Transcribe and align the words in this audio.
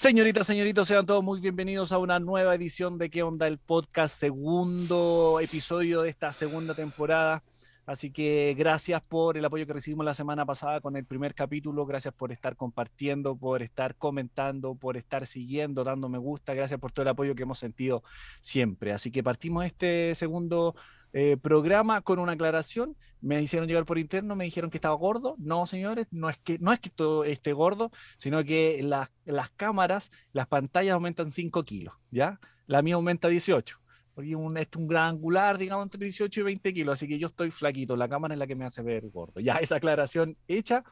Señoritas, 0.00 0.46
señoritos, 0.46 0.88
sean 0.88 1.04
todos 1.04 1.22
muy 1.22 1.40
bienvenidos 1.40 1.92
a 1.92 1.98
una 1.98 2.18
nueva 2.18 2.54
edición 2.54 2.96
de 2.96 3.10
¿Qué 3.10 3.22
onda 3.22 3.46
el 3.46 3.58
podcast? 3.58 4.18
Segundo 4.18 5.40
episodio 5.42 6.00
de 6.00 6.08
esta 6.08 6.32
segunda 6.32 6.74
temporada. 6.74 7.42
Así 7.84 8.10
que 8.10 8.54
gracias 8.56 9.02
por 9.02 9.36
el 9.36 9.44
apoyo 9.44 9.66
que 9.66 9.74
recibimos 9.74 10.06
la 10.06 10.14
semana 10.14 10.46
pasada 10.46 10.80
con 10.80 10.96
el 10.96 11.04
primer 11.04 11.34
capítulo. 11.34 11.84
Gracias 11.84 12.14
por 12.14 12.32
estar 12.32 12.56
compartiendo, 12.56 13.36
por 13.36 13.60
estar 13.60 13.94
comentando, 13.94 14.74
por 14.74 14.96
estar 14.96 15.26
siguiendo, 15.26 15.84
dando 15.84 16.08
me 16.08 16.16
gusta. 16.16 16.54
Gracias 16.54 16.80
por 16.80 16.92
todo 16.92 17.02
el 17.02 17.08
apoyo 17.08 17.34
que 17.34 17.42
hemos 17.42 17.58
sentido 17.58 18.02
siempre. 18.40 18.94
Así 18.94 19.10
que 19.10 19.22
partimos 19.22 19.66
este 19.66 20.14
segundo 20.14 20.76
eh, 21.12 21.36
programa 21.36 22.00
con 22.02 22.18
una 22.18 22.32
aclaración. 22.32 22.96
Me 23.20 23.40
hicieron 23.40 23.68
llegar 23.68 23.84
por 23.84 23.98
interno, 23.98 24.34
me 24.34 24.44
dijeron 24.44 24.70
que 24.70 24.78
estaba 24.78 24.94
gordo. 24.94 25.34
No, 25.38 25.66
señores, 25.66 26.06
no 26.10 26.30
es 26.30 26.38
que, 26.38 26.58
no 26.58 26.72
es 26.72 26.80
que 26.80 26.90
todo 26.90 27.24
esté 27.24 27.52
gordo, 27.52 27.90
sino 28.16 28.42
que 28.44 28.80
las, 28.82 29.10
las 29.24 29.50
cámaras, 29.50 30.10
las 30.32 30.46
pantallas 30.46 30.94
aumentan 30.94 31.30
5 31.30 31.64
kilos, 31.64 31.94
¿ya? 32.10 32.40
La 32.66 32.82
mía 32.82 32.94
aumenta 32.94 33.28
18. 33.28 33.78
Porque 34.14 34.34
un, 34.36 34.56
es 34.56 34.68
un 34.76 34.86
gran 34.86 35.10
angular, 35.10 35.58
digamos, 35.58 35.84
entre 35.84 36.00
18 36.00 36.40
y 36.40 36.42
20 36.44 36.74
kilos, 36.74 36.92
así 36.92 37.06
que 37.06 37.18
yo 37.18 37.28
estoy 37.28 37.50
flaquito. 37.50 37.96
La 37.96 38.08
cámara 38.08 38.34
es 38.34 38.38
la 38.38 38.46
que 38.46 38.54
me 38.54 38.64
hace 38.64 38.82
ver 38.82 39.08
gordo. 39.08 39.40
Ya, 39.40 39.54
esa 39.56 39.76
aclaración 39.76 40.36
hecha. 40.48 40.84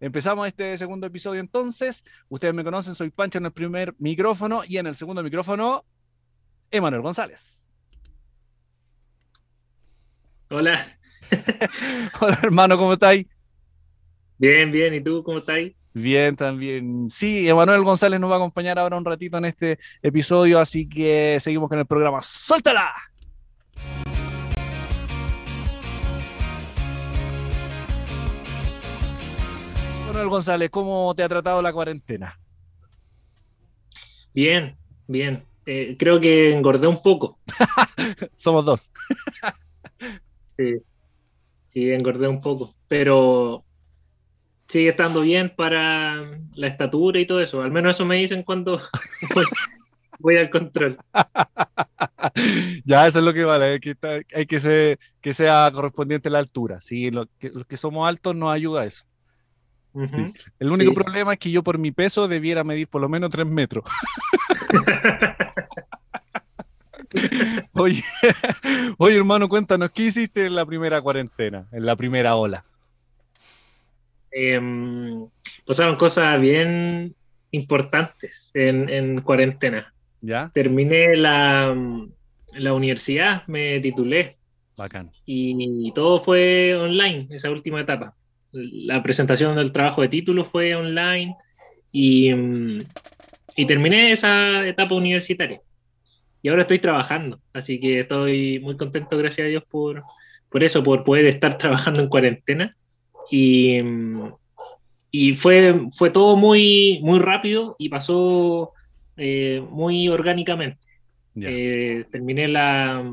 Empezamos 0.00 0.48
este 0.48 0.76
segundo 0.78 1.06
episodio 1.06 1.40
entonces. 1.40 2.04
Ustedes 2.28 2.54
me 2.54 2.64
conocen, 2.64 2.94
soy 2.94 3.10
Pancho 3.10 3.38
en 3.38 3.46
el 3.46 3.52
primer 3.52 3.94
micrófono 3.98 4.62
y 4.66 4.78
en 4.78 4.86
el 4.86 4.94
segundo 4.94 5.22
micrófono, 5.22 5.84
Emanuel 6.70 7.02
González. 7.02 7.59
Hola. 10.52 10.84
Hola 12.20 12.40
hermano, 12.42 12.76
¿cómo 12.76 12.94
estáis? 12.94 13.24
Bien, 14.36 14.72
bien, 14.72 14.92
¿y 14.94 15.00
tú 15.00 15.22
cómo 15.22 15.38
estáis? 15.38 15.74
Bien, 15.94 16.34
también. 16.34 17.08
Sí, 17.08 17.48
Emanuel 17.48 17.84
González 17.84 18.18
nos 18.18 18.28
va 18.28 18.34
a 18.34 18.38
acompañar 18.38 18.76
ahora 18.76 18.96
un 18.96 19.04
ratito 19.04 19.38
en 19.38 19.44
este 19.44 19.78
episodio, 20.02 20.58
así 20.58 20.88
que 20.88 21.36
seguimos 21.38 21.68
con 21.68 21.78
el 21.78 21.86
programa. 21.86 22.20
¡Suéltala! 22.20 22.92
Emanuel 30.02 30.28
González, 30.28 30.68
¿cómo 30.68 31.14
te 31.14 31.22
ha 31.22 31.28
tratado 31.28 31.62
la 31.62 31.72
cuarentena? 31.72 32.40
Bien, 34.34 34.76
bien. 35.06 35.44
Eh, 35.64 35.94
creo 35.96 36.18
que 36.20 36.52
engordé 36.52 36.88
un 36.88 37.00
poco. 37.00 37.38
Somos 38.34 38.64
dos. 38.64 38.90
Sí, 41.66 41.90
engordé 41.90 42.26
un 42.26 42.40
poco, 42.40 42.74
pero 42.88 43.64
sigue 44.66 44.88
estando 44.88 45.20
bien 45.20 45.52
para 45.54 46.20
la 46.54 46.66
estatura 46.66 47.20
y 47.20 47.26
todo 47.26 47.40
eso. 47.40 47.60
Al 47.60 47.70
menos 47.70 47.96
eso 47.96 48.04
me 48.04 48.16
dicen 48.16 48.42
cuando 48.42 48.80
voy, 50.18 50.36
al 50.36 50.50
control. 50.50 50.98
ya, 52.84 53.06
eso 53.06 53.20
es 53.20 53.24
lo 53.24 53.32
que 53.32 53.44
vale. 53.44 53.64
Hay 53.64 53.80
que, 53.80 53.96
hay 54.34 54.46
que, 54.46 54.98
que 55.20 55.34
sea 55.34 55.70
correspondiente 55.72 56.28
a 56.28 56.32
la 56.32 56.38
altura. 56.40 56.80
Sí, 56.80 57.10
los 57.10 57.28
que 57.38 57.76
somos 57.76 58.08
altos 58.08 58.34
nos 58.34 58.52
ayuda 58.52 58.82
a 58.82 58.86
eso. 58.86 59.04
El 60.58 60.70
único 60.70 60.94
problema 60.94 61.32
es 61.32 61.38
que 61.38 61.50
yo 61.50 61.62
por 61.62 61.78
mi 61.78 61.90
peso 61.90 62.28
debiera 62.28 62.62
medir 62.62 62.88
por 62.88 63.00
lo 63.00 63.08
menos 63.08 63.30
3 63.30 63.46
metros. 63.46 63.84
oye, 67.72 68.04
oye, 68.98 69.16
hermano, 69.16 69.48
cuéntanos, 69.48 69.90
¿qué 69.90 70.04
hiciste 70.04 70.46
en 70.46 70.54
la 70.54 70.64
primera 70.64 71.00
cuarentena, 71.02 71.66
en 71.72 71.86
la 71.86 71.96
primera 71.96 72.36
ola? 72.36 72.64
Eh, 74.32 74.60
pasaron 75.66 75.96
cosas 75.96 76.40
bien 76.40 77.14
importantes 77.50 78.50
en, 78.54 79.20
cuarentena. 79.22 79.92
¿Ya? 80.20 80.50
Terminé 80.54 81.16
la, 81.16 81.74
la 82.54 82.72
universidad, 82.74 83.46
me 83.46 83.80
titulé. 83.80 84.36
Bacán. 84.76 85.10
Y 85.26 85.92
todo 85.92 86.20
fue 86.20 86.76
online, 86.76 87.26
esa 87.30 87.50
última 87.50 87.80
etapa. 87.80 88.14
La 88.52 89.02
presentación 89.02 89.56
del 89.56 89.72
trabajo 89.72 90.02
de 90.02 90.08
título 90.08 90.44
fue 90.44 90.74
online 90.74 91.36
y, 91.92 92.30
y 93.56 93.66
terminé 93.66 94.12
esa 94.12 94.66
etapa 94.66 94.94
universitaria 94.94 95.60
y 96.42 96.48
ahora 96.48 96.62
estoy 96.62 96.78
trabajando, 96.78 97.40
así 97.52 97.78
que 97.78 98.00
estoy 98.00 98.60
muy 98.60 98.76
contento, 98.76 99.18
gracias 99.18 99.44
a 99.46 99.48
Dios, 99.48 99.64
por, 99.68 100.04
por 100.48 100.64
eso, 100.64 100.82
por 100.82 101.04
poder 101.04 101.26
estar 101.26 101.58
trabajando 101.58 102.00
en 102.00 102.08
cuarentena. 102.08 102.76
Y, 103.30 103.78
y 105.10 105.34
fue, 105.34 105.88
fue 105.92 106.10
todo 106.10 106.36
muy, 106.36 107.00
muy 107.02 107.18
rápido 107.18 107.76
y 107.78 107.88
pasó 107.88 108.72
eh, 109.16 109.62
muy 109.70 110.08
orgánicamente. 110.08 110.78
Eh, 111.36 112.04
terminé 112.10 112.48
la, 112.48 113.04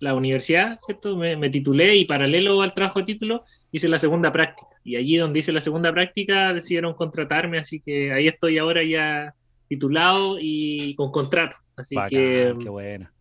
la 0.00 0.14
universidad, 0.14 0.78
¿cierto? 0.84 1.16
Me, 1.16 1.36
me, 1.36 1.48
titulé 1.48 1.96
y 1.96 2.04
paralelo 2.04 2.62
al 2.62 2.74
trabajo 2.74 2.98
de 2.98 3.06
título 3.06 3.44
hice 3.70 3.88
la 3.88 3.98
segunda 3.98 4.32
práctica. 4.32 4.68
Y 4.82 4.96
allí 4.96 5.16
donde 5.16 5.38
hice 5.40 5.52
la 5.52 5.60
segunda 5.60 5.92
práctica 5.92 6.52
decidieron 6.52 6.94
contratarme, 6.94 7.58
así 7.58 7.80
que 7.80 8.12
ahí 8.12 8.26
estoy 8.26 8.58
ahora 8.58 8.82
ya 8.82 9.34
titulado 9.68 10.38
y 10.40 10.94
con 10.94 11.10
contrato. 11.10 11.56
Así 11.76 11.94
que. 12.08 12.54
Qué 12.60 12.68
buena. 12.68 13.12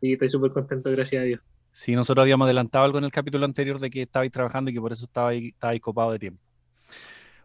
Sí, 0.00 0.14
estoy 0.14 0.28
súper 0.28 0.52
contento, 0.52 0.90
gracias 0.90 1.20
a 1.20 1.24
Dios. 1.24 1.40
Sí, 1.72 1.94
nosotros 1.94 2.22
habíamos 2.22 2.46
adelantado 2.46 2.84
algo 2.84 2.98
en 2.98 3.04
el 3.04 3.12
capítulo 3.12 3.44
anterior 3.44 3.78
de 3.78 3.90
que 3.90 4.02
estabais 4.02 4.30
trabajando 4.30 4.70
y 4.70 4.74
que 4.74 4.80
por 4.80 4.92
eso 4.92 5.06
estabais, 5.06 5.54
copado 5.80 6.12
de 6.12 6.18
tiempo. 6.18 6.42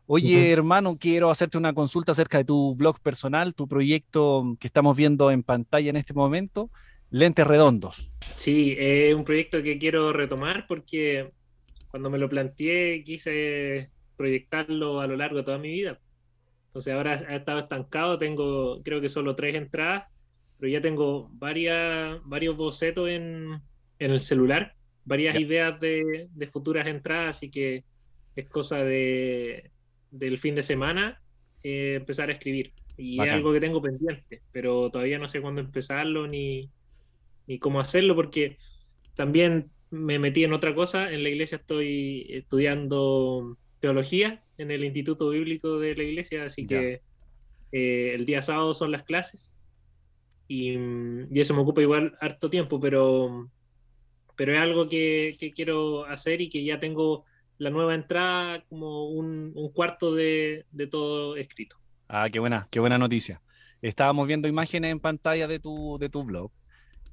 Oye, 0.06 0.52
hermano, 0.52 0.98
quiero 0.98 1.30
hacerte 1.30 1.58
una 1.58 1.74
consulta 1.74 2.14
acerca 2.14 2.38
de 2.38 2.46
tu 2.46 2.76
blog 2.76 3.00
personal, 3.02 3.54
tu 3.54 3.68
proyecto 3.68 4.56
que 4.60 4.68
estamos 4.68 4.96
viendo 4.96 5.32
en 5.32 5.44
pantalla 5.44 5.90
en 5.90 5.98
este 5.98 6.14
momento, 6.14 6.70
Lentes 7.10 7.46
Redondos. 7.46 8.10
Sí, 8.36 8.76
es 8.78 9.14
un 9.14 9.26
proyecto 9.26 9.62
que 9.64 9.78
quiero 9.78 10.14
retomar 10.14 10.66
porque 10.68 11.32
cuando 11.90 12.10
me 12.10 12.18
lo 12.18 12.30
planteé 12.30 13.04
quise 13.04 13.90
proyectarlo 14.16 15.02
a 15.02 15.08
lo 15.08 15.16
largo 15.16 15.38
de 15.38 15.44
toda 15.44 15.58
mi 15.58 15.72
vida. 15.72 16.00
Entonces 16.78 16.94
ahora 16.94 17.14
ha 17.14 17.36
estado 17.36 17.60
estancado, 17.60 18.18
tengo 18.20 18.84
creo 18.84 19.02
que 19.02 19.10
solo 19.10 19.36
tres 19.36 19.56
entradas 19.56 20.06
pero 20.60 20.72
ya 20.72 20.82
tengo 20.82 21.30
varias, 21.34 22.20
varios 22.26 22.58
bocetos 22.58 23.10
en, 23.10 23.62
el 24.00 24.20
celular, 24.20 24.76
varias 25.06 25.40
ideas 25.40 25.80
de, 25.80 26.30
futuras 26.52 26.88
entradas, 26.88 27.38
así 27.38 27.50
que 27.50 27.84
es 28.36 28.48
cosa 28.50 28.84
de, 28.84 29.72
del 30.12 30.38
fin 30.38 30.56
de 30.56 30.64
semana 30.64 31.22
eh, 31.64 31.96
empezar 31.96 32.30
a 32.30 32.34
escribir. 32.34 32.74
Y 32.98 33.22
es 33.22 33.32
algo 33.32 33.54
que 33.54 33.60
tengo 33.60 33.82
pendiente, 33.82 34.42
pero 34.52 34.90
todavía 34.90 35.20
no 35.20 35.28
sé 35.28 35.42
cuándo 35.42 35.62
empezarlo 35.62 36.28
ni, 36.28 36.72
ni 37.46 37.60
cómo 37.60 37.80
hacerlo, 37.80 38.16
porque 38.16 38.58
también 39.16 39.70
me 39.92 40.18
metí 40.18 40.44
en 40.44 40.54
otra 40.54 40.74
cosa. 40.74 41.12
En 41.12 41.22
la 41.22 41.30
iglesia 41.30 41.58
estoy 41.58 42.26
estudiando 42.30 43.58
teología 43.80 44.44
en 44.58 44.72
el 44.72 44.84
Instituto 44.84 45.30
Bíblico 45.30 45.80
de 45.80 45.96
la 45.96 46.04
iglesia, 46.04 46.46
así 46.46 46.66
que 46.66 47.02
eh, 47.72 48.12
el 48.14 48.26
día 48.26 48.42
sábado 48.42 48.74
son 48.74 48.92
las 48.92 49.04
clases 49.04 49.58
Mm, 50.50 51.34
y, 51.34 51.40
eso 51.40 51.54
me 51.54 51.62
ocupa 51.62 51.82
igual 51.82 52.18
harto 52.22 52.50
tiempo, 52.50 52.80
pero, 52.80 53.50
pero 54.36 54.54
es 54.54 54.60
algo 54.60 54.90
que, 54.90 55.38
quiero 55.56 56.06
hacer 56.06 56.42
y 56.42 56.50
que 56.50 56.64
ya 56.64 56.80
tengo 56.80 57.26
la 57.58 57.70
nueva 57.70 57.96
entrada 57.96 58.64
como 58.70 59.10
un, 59.10 59.54
cuarto 59.74 60.16
de, 60.16 60.66
todo 60.90 61.36
escrito. 61.36 61.76
Ah, 62.08 62.30
qué 62.32 62.40
buena, 62.40 62.68
qué 62.72 62.80
buena 62.80 62.98
noticia. 62.98 63.42
Estábamos 63.82 64.28
viendo 64.28 64.48
imágenes 64.48 64.92
en 64.92 65.00
pantalla 65.00 65.48
de 65.48 65.60
tu, 65.60 65.98
de 66.00 66.10
tu 66.10 66.24
blog. 66.24 66.52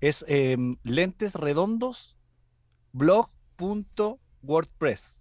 Es 0.00 0.24
em, 0.28 0.76
lentes 0.84 1.34
redondos 1.34 2.16
blog.wordpress. 2.92 5.18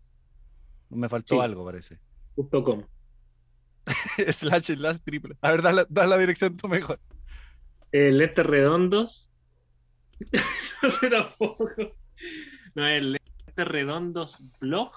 Me 0.94 1.09
faltó 1.09 1.42
algo, 1.42 1.66
parece. 1.66 2.00
.com. 2.36 2.84
slash 4.30 4.64
slash 4.64 4.98
triple. 5.04 5.36
A 5.42 5.52
ver, 5.52 5.62
da 5.62 5.72
la, 5.72 5.86
da 5.90 6.08
la 6.08 6.18
dirección 6.18 6.56
tú 6.56 6.67
mejor 6.67 7.00
eh, 7.94 8.34
redondos. 8.35 9.29
no 10.84 10.90
sé 10.90 11.09
tampoco. 11.09 11.67
No, 12.76 12.88
es 12.88 13.03
lentes 13.03 13.67
redondos 13.67 14.40
blog. 14.59 14.91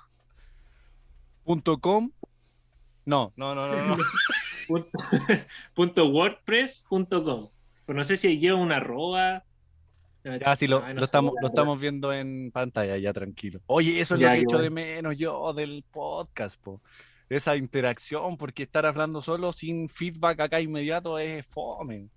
Punto 1.44 1.78
com. 1.78 2.10
No, 3.04 3.32
no, 3.36 3.54
no, 3.54 3.68
no. 3.68 3.96
punto, 5.74 6.08
wordpress.com. 6.08 7.48
Pues 7.84 7.96
no 7.96 8.02
sé 8.02 8.16
si 8.16 8.38
lleva 8.38 8.58
una 8.58 8.76
arroba. 8.76 9.44
Ya, 10.40 10.56
sí, 10.56 10.66
lo, 10.66 10.84
estamos, 10.86 11.34
lo 11.40 11.48
estamos 11.48 11.80
viendo 11.80 12.12
en 12.12 12.50
pantalla, 12.50 12.96
ya 12.96 13.12
tranquilo. 13.12 13.60
Oye, 13.66 14.00
eso 14.00 14.16
es 14.16 14.20
lo 14.20 14.28
que 14.28 14.34
he 14.34 14.40
hecho 14.40 14.58
de 14.58 14.70
menos 14.70 15.16
yo 15.16 15.52
del 15.52 15.84
podcast, 15.88 16.60
po. 16.60 16.82
esa 17.28 17.54
interacción, 17.54 18.36
porque 18.36 18.64
estar 18.64 18.86
hablando 18.86 19.22
solo 19.22 19.52
sin 19.52 19.88
feedback 19.88 20.40
acá 20.40 20.60
inmediato 20.60 21.18
es 21.20 21.46
fome. 21.46 22.08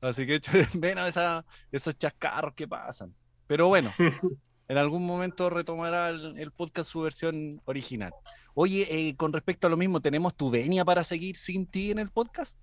Así 0.00 0.24
que 0.24 0.40
ven 0.74 0.98
a 0.98 1.08
esa, 1.08 1.44
esos 1.72 1.98
chascarros 1.98 2.54
que 2.54 2.68
pasan. 2.68 3.12
Pero 3.48 3.66
bueno, 3.66 3.90
en 4.68 4.78
algún 4.78 5.04
momento 5.04 5.50
retomará 5.50 6.10
el, 6.10 6.52
podcast 6.52 6.90
su 6.90 7.00
versión 7.00 7.60
original. 7.64 8.12
Oye, 8.54 8.86
eh, 8.88 9.16
con 9.16 9.32
respecto 9.32 9.66
a 9.66 9.70
lo 9.70 9.76
mismo, 9.76 10.00
¿tenemos 10.00 10.36
tu 10.36 10.48
venia 10.48 10.84
para 10.84 11.02
seguir 11.02 11.36
sin 11.36 11.66
ti 11.66 11.90
en 11.90 11.98
el 11.98 12.10
podcast? 12.10 12.56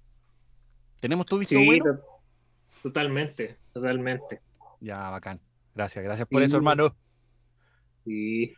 ¿Tenemos 1.01 1.25
tu 1.25 1.37
visto 1.37 1.59
bueno? 1.59 1.99
Totalmente, 2.81 3.57
totalmente. 3.73 4.41
Ya, 4.79 5.09
bacán. 5.09 5.39
Gracias, 5.73 6.03
gracias 6.03 6.27
por 6.27 6.41
eso, 6.41 6.57
hermano. 6.57 6.95
Sí. 8.05 8.53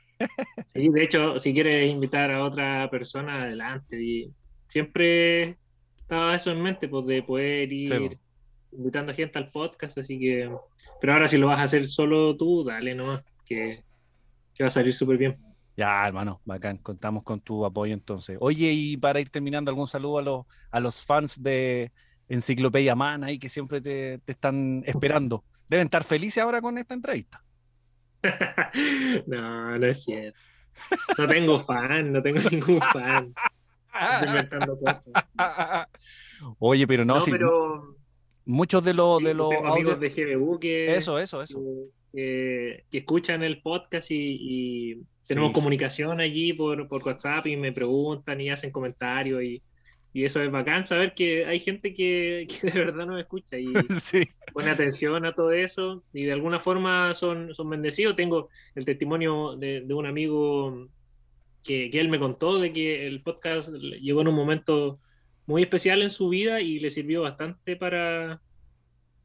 sí, 0.67 0.89
de 0.89 1.03
hecho, 1.03 1.39
si 1.39 1.53
quieres 1.53 1.89
invitar 1.91 2.31
a 2.31 2.43
otra 2.43 2.89
persona, 2.89 3.43
adelante. 3.43 4.01
Y 4.01 4.33
siempre 4.67 5.57
estaba 5.97 6.35
eso 6.35 6.51
en 6.51 6.61
mente, 6.61 6.87
pues 6.87 7.05
de 7.05 7.23
poder 7.23 7.71
ir 7.71 8.19
invitando 8.71 9.11
a 9.11 9.15
gente 9.15 9.39
al 9.39 9.49
podcast, 9.49 9.97
así 9.97 10.19
que. 10.19 10.49
Pero 11.01 11.13
ahora, 11.13 11.27
si 11.27 11.37
lo 11.37 11.47
vas 11.47 11.59
a 11.59 11.63
hacer 11.63 11.87
solo 11.87 12.35
tú, 12.35 12.63
dale 12.63 12.93
nomás, 12.93 13.23
que, 13.45 13.83
que 14.53 14.63
va 14.63 14.67
a 14.67 14.71
salir 14.71 14.93
súper 14.93 15.17
bien. 15.17 15.37
Ya, 15.77 16.07
hermano, 16.07 16.41
bacán, 16.43 16.77
contamos 16.77 17.23
con 17.23 17.39
tu 17.39 17.63
apoyo 17.63 17.93
entonces. 17.93 18.37
Oye, 18.39 18.71
y 18.71 18.97
para 18.97 19.19
ir 19.19 19.29
terminando, 19.29 19.69
algún 19.69 19.85
saludo 19.85 20.17
a 20.17 20.21
los, 20.23 20.45
a 20.71 20.79
los 20.79 21.05
fans 21.05 21.41
de 21.41 21.91
Enciclopedia 22.29 22.95
Man 22.95 23.23
ahí 23.23 23.39
que 23.39 23.49
siempre 23.49 23.81
te, 23.81 24.19
te 24.19 24.31
están 24.31 24.83
esperando. 24.85 25.43
Deben 25.69 25.85
estar 25.85 26.03
felices 26.03 26.43
ahora 26.43 26.61
con 26.61 26.77
esta 26.77 26.93
entrevista. 26.93 27.43
no, 29.27 29.77
no 29.77 29.85
es 29.85 30.03
cierto. 30.03 30.39
No 31.17 31.27
tengo 31.27 31.59
fan, 31.59 32.11
no 32.11 32.21
tengo 32.21 32.39
ningún 32.51 32.79
fan. 32.93 33.33
Oye, 36.59 36.85
pero 36.85 37.03
no, 37.03 37.17
no 37.19 37.25
pero, 37.25 37.95
muchos 38.45 38.83
de 38.83 38.93
los 38.93 39.23
de 39.23 39.33
los 39.33 39.51
amigos 39.65 39.99
de 39.99 40.09
GBU 40.09 40.59
que 40.59 40.95
eso, 40.95 41.17
eso, 41.17 41.41
eso. 41.41 41.59
Que, 42.13 42.85
escuchan 42.91 43.41
el 43.43 43.61
podcast 43.61 44.11
y, 44.11 45.01
tenemos 45.25 45.51
comunicación 45.51 46.21
allí 46.21 46.53
por, 46.53 46.87
por 46.87 47.03
WhatsApp 47.03 47.47
y 47.47 47.57
me 47.57 47.73
preguntan 47.73 48.39
y 48.39 48.49
hacen 48.49 48.71
comentarios 48.71 49.43
y, 49.43 49.61
y 50.17 50.25
eso 50.25 50.41
es 50.41 50.49
bacán 50.49 50.83
saber 50.83 51.13
que 51.13 51.45
hay 51.45 51.59
gente 51.59 51.93
que, 51.93 52.47
que 52.61 52.71
de 52.71 52.85
verdad 52.85 53.05
nos 53.05 53.19
escucha 53.19 53.59
y 53.59 53.67
pone 54.53 54.71
atención 54.71 55.23
a 55.25 55.33
todo 55.35 55.51
eso 55.51 56.03
y 56.11 56.23
de 56.23 56.31
alguna 56.31 56.59
forma 56.59 57.13
son, 57.13 57.53
son 57.53 57.69
bendecidos. 57.69 58.15
Tengo 58.15 58.49
el 58.73 58.83
testimonio 58.83 59.55
de, 59.55 59.81
de 59.81 59.93
un 59.93 60.07
amigo 60.07 60.87
que, 61.63 61.91
que, 61.91 61.99
él 61.99 62.09
me 62.09 62.17
contó 62.17 62.57
de 62.57 62.73
que 62.73 63.05
el 63.05 63.21
podcast 63.21 63.69
llegó 63.69 64.21
en 64.21 64.29
un 64.29 64.33
momento 64.33 64.99
muy 65.45 65.61
especial 65.61 66.01
en 66.01 66.09
su 66.09 66.29
vida 66.29 66.61
y 66.61 66.79
le 66.79 66.89
sirvió 66.89 67.21
bastante 67.21 67.75
para, 67.75 68.41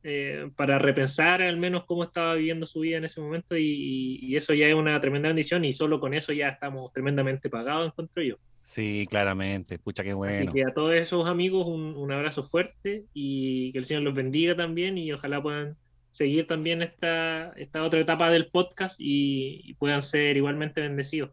eh, 0.02 0.50
para 0.56 0.78
repensar 0.78 1.40
al 1.40 1.56
menos 1.56 1.84
cómo 1.86 2.04
estaba 2.04 2.34
viviendo 2.34 2.66
su 2.66 2.80
vida 2.80 2.98
en 2.98 3.06
ese 3.06 3.18
momento 3.18 3.56
y, 3.56 4.18
y, 4.20 4.36
eso 4.36 4.52
ya 4.52 4.66
es 4.66 4.74
una 4.74 5.00
tremenda 5.00 5.30
bendición 5.30 5.64
y 5.64 5.72
solo 5.72 5.98
con 6.00 6.12
eso 6.12 6.34
ya 6.34 6.50
estamos 6.50 6.92
tremendamente 6.92 7.48
pagados, 7.48 7.86
encuentro 7.86 8.22
yo. 8.22 8.36
Sí, 8.64 9.06
claramente. 9.10 9.78
Pucha, 9.78 10.02
qué 10.02 10.14
bueno. 10.14 10.34
Así 10.34 10.46
que 10.48 10.64
a 10.64 10.72
todos 10.72 10.94
esos 10.94 11.28
amigos 11.28 11.66
un, 11.66 11.96
un, 11.96 12.12
abrazo 12.12 12.42
fuerte 12.42 13.04
y 13.12 13.72
que 13.72 13.78
el 13.78 13.84
Señor 13.84 14.02
los 14.02 14.14
bendiga 14.14 14.56
también 14.56 14.96
y 14.98 15.12
ojalá 15.12 15.42
puedan 15.42 15.76
seguir 16.10 16.46
también 16.46 16.82
esta, 16.82 17.52
esta 17.56 17.82
otra 17.82 18.00
etapa 18.00 18.30
del 18.30 18.48
podcast 18.48 18.96
y, 18.98 19.60
y 19.64 19.74
puedan 19.74 20.02
ser 20.02 20.36
igualmente 20.36 20.80
bendecidos. 20.80 21.30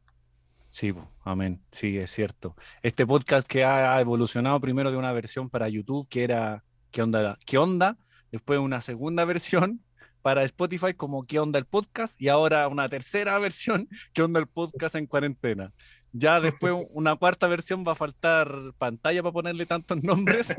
Sí, 0.69 0.93
amén. 1.23 1.61
Sí, 1.71 1.97
es 1.97 2.11
cierto. 2.11 2.55
Este 2.83 3.05
podcast 3.05 3.49
que 3.49 3.65
ha 3.65 3.99
evolucionado 3.99 4.59
primero 4.59 4.91
de 4.91 4.97
una 4.97 5.11
versión 5.11 5.49
para 5.49 5.67
YouTube 5.67 6.07
que 6.07 6.23
era 6.23 6.63
¿Qué 6.91 7.01
onda? 7.01 7.37
¿Qué 7.45 7.57
onda? 7.57 7.97
Después 8.31 8.59
una 8.59 8.79
segunda 8.81 9.25
versión 9.25 9.81
para 10.21 10.43
Spotify 10.43 10.93
como 10.93 11.25
¿Qué 11.25 11.39
onda 11.39 11.59
el 11.59 11.65
podcast? 11.65 12.19
Y 12.21 12.29
ahora 12.29 12.67
una 12.67 12.87
tercera 12.87 13.37
versión 13.39 13.87
¿Qué 14.13 14.21
onda 14.21 14.39
el 14.39 14.47
podcast 14.47 14.95
en 14.95 15.07
cuarentena? 15.07 15.73
Ya 16.11 16.39
después 16.39 16.73
una 16.91 17.15
cuarta 17.15 17.47
versión 17.47 17.85
va 17.87 17.91
a 17.91 17.95
faltar 17.95 18.51
pantalla 18.77 19.21
para 19.21 19.33
ponerle 19.33 19.65
tantos 19.65 20.01
nombres. 20.03 20.55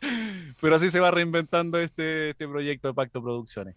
Pero 0.60 0.74
así 0.74 0.90
se 0.90 1.00
va 1.00 1.10
reinventando 1.10 1.78
este, 1.78 2.30
este 2.30 2.48
proyecto 2.48 2.88
de 2.88 2.94
Pacto 2.94 3.22
Producciones. 3.22 3.76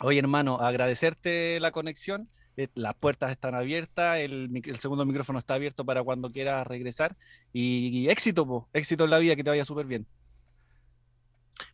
Oye, 0.00 0.18
hermano, 0.18 0.60
agradecerte 0.60 1.60
la 1.60 1.72
conexión. 1.72 2.28
Eh, 2.56 2.68
las 2.74 2.94
puertas 2.94 3.30
están 3.30 3.54
abiertas, 3.54 4.18
el, 4.18 4.50
el 4.64 4.78
segundo 4.78 5.04
micrófono 5.04 5.38
está 5.38 5.54
abierto 5.54 5.84
para 5.84 6.02
cuando 6.02 6.30
quieras 6.30 6.66
regresar. 6.66 7.16
Y, 7.52 8.08
éxito, 8.08 8.46
po, 8.46 8.68
éxito 8.72 9.04
en 9.04 9.10
la 9.10 9.18
vida, 9.18 9.36
que 9.36 9.44
te 9.44 9.50
vaya 9.50 9.64
súper 9.64 9.86
bien. 9.86 10.06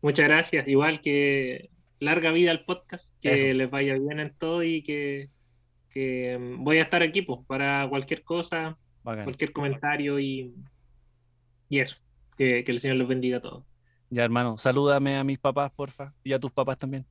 Muchas 0.02 0.26
gracias. 0.26 0.66
Igual 0.66 1.00
que 1.00 1.70
larga 2.00 2.32
vida 2.32 2.50
al 2.50 2.64
podcast, 2.64 3.18
que 3.20 3.54
les 3.54 3.70
vaya 3.70 3.94
bien 3.94 4.20
en 4.20 4.34
todo 4.34 4.62
y 4.62 4.82
que 4.82 5.30
Voy 6.58 6.78
a 6.78 6.82
estar 6.82 7.02
aquí 7.02 7.22
pues, 7.22 7.40
para 7.46 7.88
cualquier 7.88 8.22
cosa, 8.22 8.76
cualquier 9.02 9.52
comentario 9.52 10.18
y, 10.18 10.54
y 11.68 11.78
eso. 11.78 11.96
Que, 12.36 12.64
el 12.66 12.80
Señor 12.80 12.96
los 12.96 13.08
bendiga 13.08 13.38
a 13.38 13.40
todos. 13.40 13.64
Ya, 14.10 14.24
hermano, 14.24 14.58
salúdame 14.58 15.16
a 15.16 15.24
mis 15.24 15.38
papás, 15.38 15.72
porfa, 15.74 16.12
y 16.22 16.32
a 16.32 16.38
tus 16.38 16.52
papás 16.52 16.78
también. 16.78 17.06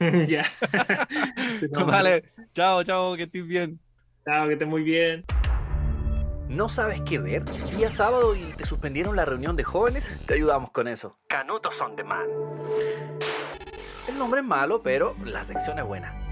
ya. 0.28 0.44
vale, 1.86 2.24
chao, 2.52 2.82
chao, 2.82 3.16
que 3.16 3.24
estés 3.24 3.46
bien. 3.46 3.78
Chao, 4.24 4.46
que 4.46 4.54
estés 4.54 4.68
muy 4.68 4.82
bien. 4.82 5.24
¿No 6.48 6.68
sabes 6.68 7.00
qué 7.02 7.18
ver? 7.18 7.44
Día 7.76 7.90
sábado 7.90 8.34
y 8.36 8.42
te 8.56 8.64
suspendieron 8.64 9.16
la 9.16 9.24
reunión 9.24 9.56
de 9.56 9.64
jóvenes. 9.64 10.08
Te 10.26 10.34
ayudamos 10.34 10.70
con 10.70 10.88
eso. 10.88 11.18
Canutos 11.28 11.74
son 11.74 11.96
de 11.96 12.04
man. 12.04 12.26
El 14.08 14.18
nombre 14.18 14.40
es 14.40 14.46
malo, 14.46 14.80
pero 14.82 15.16
la 15.24 15.42
sección 15.44 15.78
es 15.78 15.84
buena. 15.84 16.25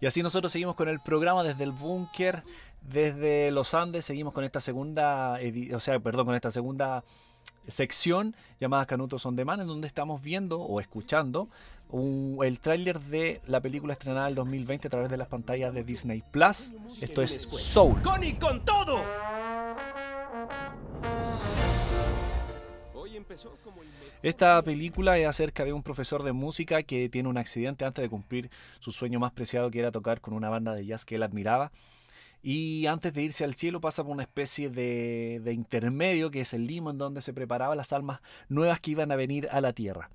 Y 0.00 0.06
así 0.06 0.22
nosotros 0.22 0.50
seguimos 0.52 0.74
con 0.76 0.88
el 0.88 1.00
programa 1.00 1.42
desde 1.42 1.64
el 1.64 1.72
búnker, 1.72 2.42
desde 2.80 3.50
los 3.50 3.74
Andes, 3.74 4.04
seguimos 4.04 4.32
con 4.32 4.44
esta 4.44 4.60
segunda, 4.60 5.38
o 5.74 5.80
sea, 5.80 6.00
perdón, 6.00 6.26
con 6.26 6.34
esta 6.34 6.50
segunda 6.50 7.04
sección 7.68 8.34
llamada 8.58 8.86
Canutos 8.86 9.26
on 9.26 9.36
Demand, 9.36 9.60
en 9.62 9.68
donde 9.68 9.86
estamos 9.86 10.22
viendo 10.22 10.60
o 10.60 10.80
escuchando 10.80 11.48
el 12.42 12.60
tráiler 12.60 13.00
de 13.00 13.40
la 13.46 13.60
película 13.60 13.92
estrenada 13.92 14.28
el 14.28 14.34
2020 14.34 14.86
a 14.86 14.90
través 14.90 15.10
de 15.10 15.16
las 15.16 15.28
pantallas 15.28 15.74
de 15.74 15.84
Disney 15.84 16.22
Plus. 16.30 16.72
Esto 17.00 17.20
es 17.22 17.42
Soul. 17.42 18.00
¡Con 18.02 18.22
y 18.22 18.34
con 18.34 18.64
todo! 18.64 19.02
Esta 24.22 24.60
película 24.62 25.18
es 25.18 25.26
acerca 25.26 25.64
de 25.64 25.72
un 25.72 25.82
profesor 25.82 26.22
de 26.22 26.32
música 26.32 26.82
que 26.82 27.08
tiene 27.08 27.28
un 27.28 27.38
accidente 27.38 27.84
antes 27.84 28.02
de 28.02 28.08
cumplir 28.08 28.50
su 28.80 28.92
sueño 28.92 29.18
más 29.20 29.32
preciado, 29.32 29.70
que 29.70 29.78
era 29.78 29.92
tocar 29.92 30.20
con 30.20 30.34
una 30.34 30.48
banda 30.48 30.74
de 30.74 30.84
jazz 30.84 31.04
que 31.04 31.14
él 31.14 31.22
admiraba. 31.22 31.72
Y 32.42 32.86
antes 32.86 33.12
de 33.12 33.22
irse 33.22 33.44
al 33.44 33.54
cielo 33.54 33.80
pasa 33.80 34.02
por 34.02 34.12
una 34.12 34.22
especie 34.22 34.70
de, 34.70 35.40
de 35.44 35.52
intermedio, 35.52 36.30
que 36.30 36.40
es 36.40 36.54
el 36.54 36.66
limo 36.66 36.90
en 36.90 36.98
donde 36.98 37.20
se 37.20 37.34
preparaban 37.34 37.76
las 37.76 37.92
almas 37.92 38.20
nuevas 38.48 38.80
que 38.80 38.92
iban 38.92 39.12
a 39.12 39.16
venir 39.16 39.48
a 39.50 39.60
la 39.60 39.72
tierra. 39.72 40.10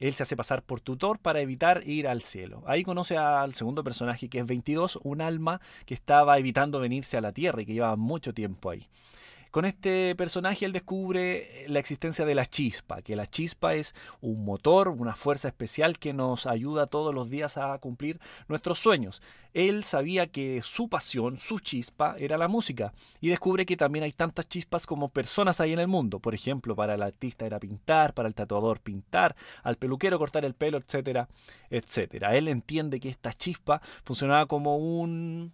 Él 0.00 0.14
se 0.14 0.22
hace 0.22 0.36
pasar 0.36 0.62
por 0.62 0.80
tutor 0.80 1.18
para 1.18 1.40
evitar 1.40 1.82
ir 1.86 2.06
al 2.06 2.22
cielo. 2.22 2.62
Ahí 2.66 2.84
conoce 2.84 3.16
al 3.16 3.54
segundo 3.54 3.82
personaje 3.82 4.28
que 4.28 4.38
es 4.38 4.46
22, 4.46 5.00
un 5.02 5.20
alma 5.20 5.60
que 5.86 5.94
estaba 5.94 6.38
evitando 6.38 6.78
venirse 6.78 7.16
a 7.16 7.20
la 7.20 7.32
tierra 7.32 7.62
y 7.62 7.66
que 7.66 7.74
llevaba 7.74 7.96
mucho 7.96 8.32
tiempo 8.32 8.70
ahí. 8.70 8.86
Con 9.50 9.64
este 9.64 10.14
personaje 10.14 10.66
él 10.66 10.72
descubre 10.72 11.64
la 11.68 11.78
existencia 11.78 12.24
de 12.24 12.34
la 12.34 12.44
chispa, 12.44 13.02
que 13.02 13.16
la 13.16 13.26
chispa 13.26 13.74
es 13.74 13.94
un 14.20 14.44
motor, 14.44 14.88
una 14.88 15.14
fuerza 15.14 15.48
especial 15.48 15.98
que 15.98 16.12
nos 16.12 16.46
ayuda 16.46 16.86
todos 16.86 17.14
los 17.14 17.30
días 17.30 17.56
a 17.56 17.78
cumplir 17.78 18.20
nuestros 18.48 18.78
sueños. 18.78 19.22
Él 19.54 19.84
sabía 19.84 20.26
que 20.26 20.60
su 20.62 20.88
pasión, 20.88 21.38
su 21.38 21.60
chispa, 21.60 22.14
era 22.18 22.36
la 22.36 22.48
música 22.48 22.92
y 23.20 23.28
descubre 23.28 23.64
que 23.64 23.76
también 23.76 24.04
hay 24.04 24.12
tantas 24.12 24.48
chispas 24.48 24.86
como 24.86 25.08
personas 25.08 25.60
hay 25.60 25.72
en 25.72 25.78
el 25.78 25.88
mundo. 25.88 26.20
Por 26.20 26.34
ejemplo, 26.34 26.76
para 26.76 26.94
el 26.94 27.02
artista 27.02 27.46
era 27.46 27.58
pintar, 27.58 28.12
para 28.12 28.28
el 28.28 28.34
tatuador 28.34 28.80
pintar, 28.80 29.34
al 29.62 29.76
peluquero 29.76 30.18
cortar 30.18 30.44
el 30.44 30.54
pelo, 30.54 30.78
etcétera, 30.78 31.28
etcétera. 31.70 32.36
Él 32.36 32.48
entiende 32.48 33.00
que 33.00 33.08
esta 33.08 33.32
chispa 33.32 33.80
funcionaba 34.04 34.46
como 34.46 34.76
un 34.76 35.52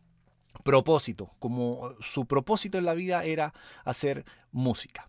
propósito, 0.62 1.30
como 1.38 1.94
su 2.00 2.26
propósito 2.26 2.78
en 2.78 2.84
la 2.84 2.94
vida 2.94 3.24
era 3.24 3.52
hacer 3.84 4.24
música. 4.52 5.08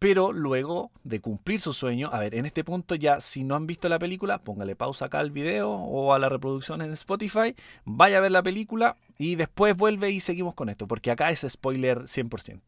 Pero 0.00 0.32
luego 0.32 0.90
de 1.04 1.20
cumplir 1.20 1.60
su 1.60 1.74
sueño, 1.74 2.08
a 2.10 2.18
ver, 2.20 2.34
en 2.34 2.46
este 2.46 2.64
punto 2.64 2.94
ya 2.94 3.20
si 3.20 3.44
no 3.44 3.54
han 3.54 3.66
visto 3.66 3.86
la 3.88 3.98
película, 3.98 4.42
póngale 4.42 4.74
pausa 4.74 5.04
acá 5.04 5.18
al 5.18 5.30
video 5.30 5.70
o 5.70 6.14
a 6.14 6.18
la 6.18 6.30
reproducción 6.30 6.80
en 6.80 6.92
Spotify, 6.92 7.54
vaya 7.84 8.16
a 8.16 8.20
ver 8.22 8.32
la 8.32 8.42
película 8.42 8.96
y 9.18 9.34
después 9.34 9.76
vuelve 9.76 10.10
y 10.10 10.20
seguimos 10.20 10.54
con 10.54 10.70
esto, 10.70 10.88
porque 10.88 11.10
acá 11.10 11.28
es 11.28 11.44
spoiler 11.46 12.04
100%. 12.04 12.60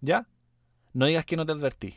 ¿Ya? 0.00 0.28
No 0.92 1.06
digas 1.06 1.26
que 1.26 1.36
no 1.36 1.44
te 1.44 1.50
advertí. 1.50 1.94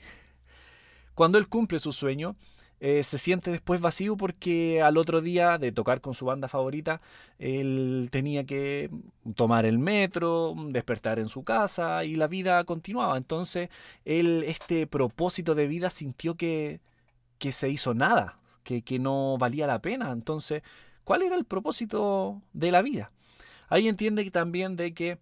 Cuando 1.13 1.37
él 1.37 1.47
cumple 1.47 1.77
su 1.77 1.91
sueño, 1.91 2.35
eh, 2.83 3.03
se 3.03 3.19
siente 3.19 3.51
después 3.51 3.79
vacío 3.79 4.17
porque 4.17 4.81
al 4.81 4.97
otro 4.97 5.21
día 5.21 5.59
de 5.59 5.71
tocar 5.71 6.01
con 6.01 6.15
su 6.15 6.25
banda 6.25 6.47
favorita, 6.47 6.99
él 7.37 8.09
tenía 8.11 8.43
que 8.43 8.89
tomar 9.35 9.67
el 9.67 9.77
metro, 9.77 10.55
despertar 10.69 11.19
en 11.19 11.27
su 11.27 11.43
casa 11.43 12.03
y 12.05 12.15
la 12.15 12.25
vida 12.25 12.63
continuaba. 12.63 13.17
Entonces, 13.17 13.69
él, 14.03 14.43
este 14.47 14.87
propósito 14.87 15.53
de 15.53 15.67
vida 15.67 15.91
sintió 15.91 16.35
que, 16.35 16.81
que 17.37 17.51
se 17.51 17.69
hizo 17.69 17.93
nada, 17.93 18.39
que, 18.63 18.81
que 18.81 18.97
no 18.97 19.37
valía 19.37 19.67
la 19.67 19.79
pena. 19.79 20.11
Entonces, 20.11 20.63
¿cuál 21.03 21.21
era 21.21 21.35
el 21.35 21.45
propósito 21.45 22.41
de 22.53 22.71
la 22.71 22.81
vida? 22.81 23.11
Ahí 23.69 23.87
entiende 23.89 24.29
también 24.31 24.75
de 24.75 24.95
que 24.95 25.19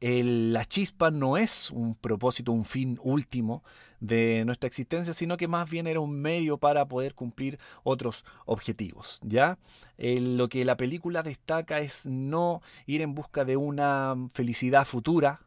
la 0.00 0.64
chispa 0.64 1.10
no 1.10 1.36
es 1.36 1.70
un 1.70 1.94
propósito, 1.94 2.52
un 2.52 2.64
fin 2.64 2.98
último 3.02 3.62
de 4.00 4.44
nuestra 4.44 4.66
existencia, 4.66 5.12
sino 5.12 5.36
que 5.36 5.48
más 5.48 5.70
bien 5.70 5.86
era 5.86 6.00
un 6.00 6.20
medio 6.20 6.58
para 6.58 6.86
poder 6.86 7.14
cumplir 7.14 7.58
otros 7.82 8.24
objetivos. 8.44 9.20
¿ya? 9.22 9.58
lo 9.98 10.48
que 10.48 10.64
la 10.64 10.76
película 10.76 11.22
destaca 11.22 11.78
es 11.78 12.04
no 12.06 12.60
ir 12.86 13.00
en 13.00 13.14
busca 13.14 13.44
de 13.44 13.56
una 13.56 14.14
felicidad 14.34 14.84
futura, 14.84 15.40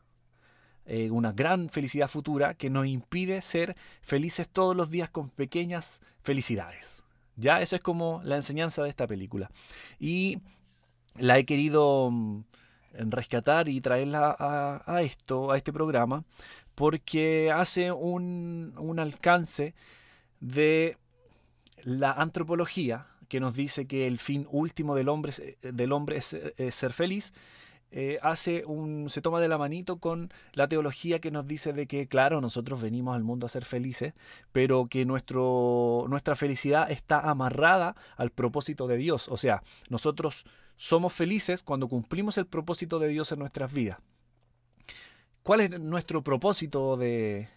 eh, 0.86 1.12
una 1.12 1.32
gran 1.32 1.70
felicidad 1.70 2.08
futura 2.08 2.56
que 2.56 2.72
nos 2.72 2.88
impide 2.88 3.44
ser 3.44 3.76
felices 4.02 4.50
todos 4.50 4.76
los 4.76 4.90
días 4.90 5.10
con 5.12 5.30
pequeñas 5.30 6.02
felicidades. 6.24 7.04
Ya, 7.36 7.62
eso 7.62 7.76
es 7.76 7.82
como 7.82 8.22
la 8.24 8.36
enseñanza 8.36 8.82
de 8.84 8.90
esta 8.90 9.06
película. 9.06 9.52
Y 10.00 10.40
la 11.16 11.38
he 11.38 11.46
querido 11.46 12.12
mm, 12.94 13.12
rescatar 13.12 13.70
y 13.70 13.82
traerla 13.82 14.36
a, 14.40 15.02
esto, 15.02 15.52
a 15.52 15.58
este 15.58 15.74
programa, 15.74 16.24
porque 16.76 17.52
hace 17.52 17.92
un, 17.92 18.96
alcance 19.00 19.74
de 20.40 20.98
la 21.84 22.12
antropología 22.12 23.08
que 23.28 23.40
nos 23.40 23.54
dice 23.54 23.86
que 23.86 24.08
el 24.08 24.20
fin 24.20 24.48
último 24.50 24.96
del 24.96 25.10
hombre, 25.10 25.58
del 25.62 25.92
hombre 25.92 26.18
es, 26.18 26.36
ser 26.72 26.94
feliz, 26.94 27.34
eh, 27.92 28.20
hace 28.22 28.66
un, 28.66 29.10
se 29.10 29.22
toma 29.22 29.40
de 29.40 29.48
la 29.48 29.58
manito 29.58 29.98
con 29.98 30.32
la 30.54 30.68
teología 30.68 31.20
que 31.20 31.32
nos 31.32 31.48
dice 31.48 31.74
de 31.74 31.88
que, 31.88 32.08
claro, 32.08 32.40
nosotros 32.40 32.82
venimos 32.82 33.16
al 33.16 33.24
mundo 33.24 33.48
a 33.48 33.50
ser 33.50 33.66
felices, 33.66 34.14
pero 34.52 34.88
que 34.88 35.06
nuestro, 35.06 36.06
nuestra 36.08 36.36
felicidad 36.36 36.92
está 36.92 37.20
amarrada 37.20 37.96
al 38.16 38.30
propósito 38.30 38.88
de 38.88 38.98
Dios. 38.98 39.28
O 39.30 39.38
sea, 39.38 39.64
nosotros 39.90 40.46
somos 40.80 41.12
felices 41.12 41.62
cuando 41.62 41.90
cumplimos 41.90 42.38
el 42.38 42.48
propósito 42.48 43.00
de 43.00 43.10
Dios 43.10 43.34
en 43.34 43.40
nuestras 43.40 43.72
vidas. 43.72 44.00
¿Cuál 45.44 45.60
es 45.60 45.80
nuestro 45.80 46.24
propósito 46.24 46.96
de, 46.96 47.50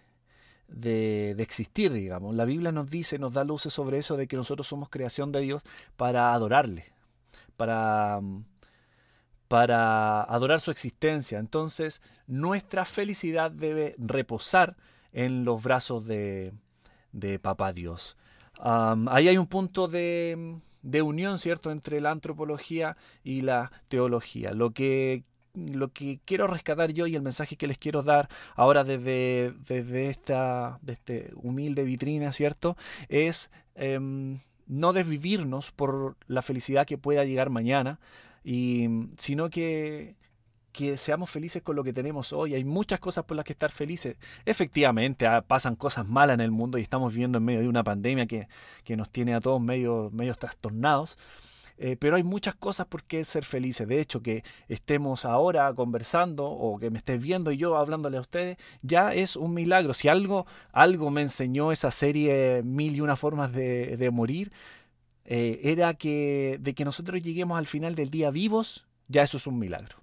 de, 0.67 1.31
existir, 1.39 1.93
digamos? 1.93 2.35
La 2.35 2.45
Biblia 2.45 2.73
nos 2.73 2.91
dice, 2.91 3.21
nos 3.21 3.33
da 3.33 3.45
luces 3.45 3.73
sobre 3.73 3.99
eso 3.99 4.17
de 4.17 4.27
que 4.27 4.37
nosotros 4.37 4.67
somos 4.67 4.89
creación 4.89 5.31
de 5.31 5.41
Dios 5.41 5.63
para 5.97 6.35
adorarle, 6.35 6.87
para, 7.57 8.21
para 9.47 10.25
adorar 10.25 10.59
su 10.59 10.73
existencia. 10.73 11.39
Entonces, 11.39 12.03
nuestra 12.27 12.85
felicidad 12.85 13.53
debe 13.53 13.95
reposar 13.99 14.77
en 15.13 15.45
los 15.45 15.63
brazos 15.63 16.07
de, 16.07 16.53
de 17.13 17.39
Papá 17.39 17.73
Dios. 17.73 18.17
ahí 18.59 19.29
hay 19.29 19.39
un 19.39 19.47
punto 19.47 19.87
de 19.87 20.61
de 20.83 21.03
unión, 21.03 21.39
¿cierto?, 21.39 21.71
entre 21.71 22.01
la 22.01 22.11
antropología 22.11 22.97
y 23.25 23.43
la 23.43 23.73
teología. 23.89 24.53
Lo 24.53 24.73
que 24.73 25.25
lo 25.55 25.93
que 25.93 26.19
quiero 26.25 26.47
rescatar 26.47 26.93
yo 26.93 27.07
y 27.07 27.15
el 27.15 27.21
mensaje 27.23 27.57
que 27.57 27.67
les 27.67 27.77
quiero 27.77 28.03
dar 28.03 28.29
ahora 28.57 28.85
desde, 28.85 29.53
desde 29.67 30.09
esta 30.09 30.79
de 30.81 30.95
este 30.95 31.31
humilde 31.35 31.85
vitrina, 31.85 32.33
¿cierto? 32.33 32.77
Es 33.11 33.51
em, 33.75 34.39
no 34.67 34.93
desvivirnos 34.95 35.71
por 35.71 36.17
la 36.27 36.43
felicidad 36.43 36.87
que 36.87 36.99
pueda 36.99 37.25
llegar 37.25 37.51
mañana, 37.51 38.01
y, 38.45 38.89
sino 39.19 39.51
que 39.51 40.17
que 40.73 40.97
seamos 40.97 41.31
felices 41.31 41.63
con 41.63 41.77
lo 41.77 41.85
que 41.85 41.93
tenemos 41.93 42.33
hoy. 42.33 42.55
Hay 42.55 42.65
muchas 42.65 42.99
cosas 42.99 43.25
por 43.25 43.37
las 43.37 43.45
que 43.45 43.53
estar 43.53 43.71
felices. 43.71 44.17
Efectivamente, 44.45 45.27
ah, 45.27 45.43
pasan 45.43 45.77
cosas 45.77 46.09
malas 46.09 46.35
en 46.35 46.41
el 46.41 46.51
mundo 46.51 46.79
y 46.79 46.83
estamos 46.83 47.13
viviendo 47.13 47.39
en 47.39 47.45
medio 47.45 47.61
de 47.61 47.69
una 47.69 47.85
pandemia 47.85 48.27
que, 48.27 48.49
nos 48.97 49.11
tiene 49.11 49.35
a 49.35 49.41
todos 49.41 49.61
medio, 49.61 50.11
medio 50.13 50.35
trastornados. 50.35 51.17
Eh, 51.79 51.97
pero 51.99 52.17
hay 52.17 52.23
muchas 52.23 52.55
cosas 52.55 52.87
por 52.87 53.03
qué 53.05 53.25
ser 53.25 53.45
felices. 53.45 53.89
De 53.89 54.01
hecho, 54.01 54.23
que 54.23 54.45
estemos 54.69 55.25
ahora 55.25 55.73
conversando 55.75 56.47
o 56.47 56.79
que 56.79 56.91
me 56.91 56.99
estés 56.99 57.21
viendo 57.21 57.51
y 57.51 57.57
yo 57.57 57.77
hablándole 57.77 58.19
a 58.19 58.21
ustedes, 58.21 58.57
ya 58.83 59.15
es 59.15 59.37
un 59.37 59.55
milagro. 59.55 59.95
Si 59.95 60.09
algo, 60.09 60.47
algo 60.73 61.11
me 61.11 61.23
enseñó 61.23 61.73
esa 61.73 61.91
serie 61.91 62.63
Mil 62.63 62.97
y 62.97 63.01
una 63.01 63.17
formas 63.17 63.53
de, 63.53 64.11
morir, 64.13 64.53
eh, 65.25 65.61
era 65.65 65.95
que 65.95 66.59
de 66.61 66.75
que 66.75 66.85
nosotros 66.85 67.23
lleguemos 67.23 67.59
al 67.59 67.67
final 67.67 67.95
del 67.95 68.11
día 68.11 68.31
vivos, 68.31 68.87
ya 69.09 69.23
eso 69.23 69.37
es 69.37 69.47
un 69.47 69.59
milagro. 69.59 70.02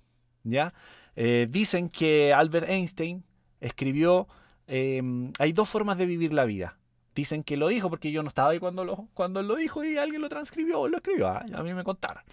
Eh, 1.16 1.48
dicen 1.50 1.90
que 1.90 2.34
Albert 2.34 2.70
Einstein 2.70 3.24
escribió, 3.60 4.28
em, 4.68 5.32
hay 5.40 5.52
dos 5.54 5.70
formas 5.70 5.98
de 5.98 6.06
vivir 6.06 6.34
la 6.34 6.46
vida. 6.46 6.78
Dicen 7.16 7.44
que 7.44 7.58
lo 7.58 7.68
dijo 7.68 7.90
porque 7.90 8.12
yo 8.12 8.24
no 8.24 8.30
estaba 8.30 8.52
ahí 8.52 8.60
cuando, 8.60 8.86
lo, 8.86 9.08
cuando 9.14 9.42
lo 9.42 9.56
dijo 9.56 9.84
y 9.84 9.98
alguien 9.98 10.22
lo 10.22 10.30
transcribió 10.30 10.82
o 10.82 10.88
lo 10.88 10.98
escribió, 10.98 11.28
ah, 11.28 11.44
a 11.54 11.64
mí 11.64 11.74
me 11.74 11.84
contaron. 11.84 12.24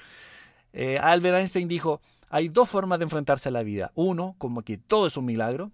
Eh, 0.72 0.98
Albert 0.98 1.38
Einstein 1.38 1.68
dijo, 1.68 2.00
hay 2.28 2.48
dos 2.48 2.68
formas 2.68 2.98
de 2.98 3.04
enfrentarse 3.04 3.48
a 3.48 3.52
la 3.52 3.62
vida. 3.62 3.92
Uno, 3.94 4.34
como 4.38 4.62
que 4.62 4.78
todo 4.78 5.06
es 5.06 5.16
un 5.16 5.24
milagro, 5.24 5.72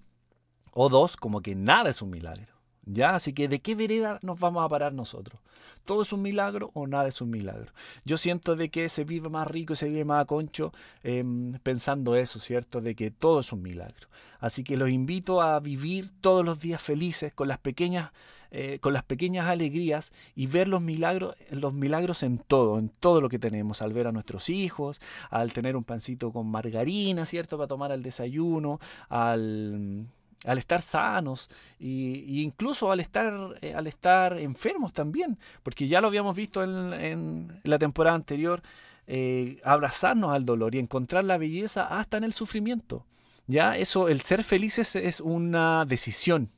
o 0.72 0.88
dos, 0.88 1.16
como 1.16 1.42
que 1.42 1.54
nada 1.54 1.90
es 1.90 2.00
un 2.02 2.10
milagro. 2.10 2.51
¿Ya? 2.84 3.14
Así 3.14 3.32
que, 3.32 3.48
¿de 3.48 3.60
qué 3.60 3.74
vereda 3.74 4.18
nos 4.22 4.40
vamos 4.40 4.64
a 4.64 4.68
parar 4.68 4.92
nosotros? 4.92 5.40
¿Todo 5.84 6.02
es 6.02 6.12
un 6.12 6.22
milagro 6.22 6.70
o 6.74 6.86
nada 6.86 7.08
es 7.08 7.20
un 7.20 7.30
milagro? 7.30 7.72
Yo 8.04 8.16
siento 8.16 8.54
de 8.54 8.70
que 8.70 8.88
se 8.88 9.04
vive 9.04 9.28
más 9.28 9.48
rico 9.48 9.72
y 9.72 9.76
se 9.76 9.88
vive 9.88 10.04
más 10.04 10.26
concho 10.26 10.72
em, 11.02 11.58
pensando 11.62 12.14
eso, 12.14 12.38
¿cierto? 12.38 12.80
De 12.80 12.94
que 12.94 13.10
todo 13.10 13.40
es 13.40 13.52
un 13.52 13.62
milagro. 13.62 14.08
Así 14.38 14.64
que 14.64 14.76
los 14.76 14.90
invito 14.90 15.42
a 15.42 15.58
vivir 15.60 16.10
todos 16.20 16.44
los 16.44 16.60
días 16.60 16.82
felices 16.82 17.32
con 17.34 17.48
las 17.48 17.58
pequeñas, 17.58 18.12
eh, 18.50 18.78
con 18.80 18.92
las 18.92 19.04
pequeñas 19.04 19.46
alegrías 19.46 20.12
y 20.34 20.46
ver 20.46 20.68
los 20.68 20.82
milagros, 20.82 21.36
los 21.50 21.72
milagros 21.72 22.22
en 22.22 22.38
todo, 22.38 22.78
en 22.78 22.88
todo 22.88 23.20
lo 23.20 23.28
que 23.28 23.38
tenemos, 23.38 23.82
al 23.82 23.92
ver 23.92 24.06
a 24.06 24.12
nuestros 24.12 24.50
hijos, 24.50 25.00
al 25.30 25.52
tener 25.52 25.76
un 25.76 25.84
pancito 25.84 26.32
con 26.32 26.48
margarina, 26.48 27.24
¿cierto? 27.24 27.56
Para 27.56 27.68
tomar 27.68 27.92
al 27.92 28.02
desayuno, 28.02 28.78
al 29.08 30.06
al 30.44 30.58
estar 30.58 30.82
sanos 30.82 31.48
e 31.78 32.24
incluso 32.42 32.90
al 32.90 33.00
estar, 33.00 33.56
eh, 33.60 33.74
al 33.74 33.86
estar 33.86 34.38
enfermos 34.38 34.92
también, 34.92 35.38
porque 35.62 35.88
ya 35.88 36.00
lo 36.00 36.08
habíamos 36.08 36.36
visto 36.36 36.62
en, 36.62 37.60
la 37.64 37.78
temporada 37.78 38.16
anterior, 38.16 38.62
eh, 39.06 39.60
abrazarnos 39.64 40.32
al 40.32 40.44
dolor 40.44 40.74
y 40.74 40.78
encontrar 40.78 41.24
la 41.24 41.38
belleza 41.38 41.86
hasta 41.98 42.16
en 42.16 42.24
el 42.24 42.32
sufrimiento. 42.32 43.06
Ya 43.46 43.76
eso, 43.76 44.08
el 44.08 44.20
ser 44.20 44.44
felices 44.44 44.96
es 44.96 45.20
una 45.20 45.84
decisión, 45.84 46.50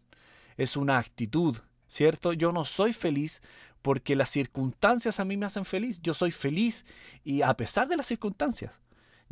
es 0.56 0.76
una 0.76 0.98
actitud, 0.98 1.58
¿cierto? 1.88 2.32
Yo 2.32 2.52
no 2.52 2.64
soy 2.64 2.92
feliz 2.92 3.42
porque 3.82 4.16
las 4.16 4.30
circunstancias 4.30 5.20
a 5.20 5.24
mí 5.24 5.36
me 5.36 5.46
hacen 5.46 5.64
feliz, 5.64 6.00
yo 6.02 6.14
soy 6.14 6.30
feliz 6.30 6.84
y 7.22 7.42
a 7.42 7.54
pesar 7.54 7.88
de 7.88 7.96
las 7.96 8.06
circunstancias. 8.06 8.72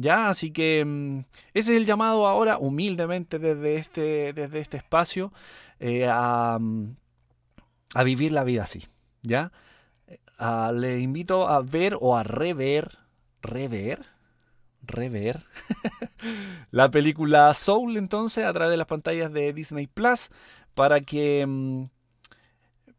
¿Ya? 0.03 0.29
Así 0.29 0.51
que 0.51 0.85
mm, 0.85 1.21
ese 1.55 1.73
es 1.73 1.79
el 1.79 1.87
llamado 1.87 2.27
ahora, 2.27 2.59
humildemente 2.59 3.39
desde 3.39 3.77
este, 3.77 4.33
desde 4.33 4.59
este 4.59 4.77
espacio, 4.77 5.33
eh, 5.79 6.07
mm, 6.07 6.85
a, 7.95 8.03
vivir 8.03 8.33
la 8.33 8.43
vida 8.45 8.65
así. 8.65 8.85
¿Ya? 9.23 9.53
Eh, 10.09 10.19
les 10.75 11.01
invito 11.01 11.47
a 11.49 11.63
ver 11.63 11.97
o 12.01 12.17
a 12.17 12.25
rever, 12.25 12.99
rever, 13.43 14.07
rever 14.83 15.45
la 16.73 16.91
película 16.91 17.55
Soul 17.55 17.97
entonces 17.97 18.45
a 18.45 18.53
través 18.53 18.73
de 18.73 18.77
las 18.79 18.89
pantallas 18.89 19.33
de 19.33 19.53
Disney 19.53 19.87
Plus 19.87 20.31
para 20.75 21.01
que 21.01 21.47
mm, 21.47 21.85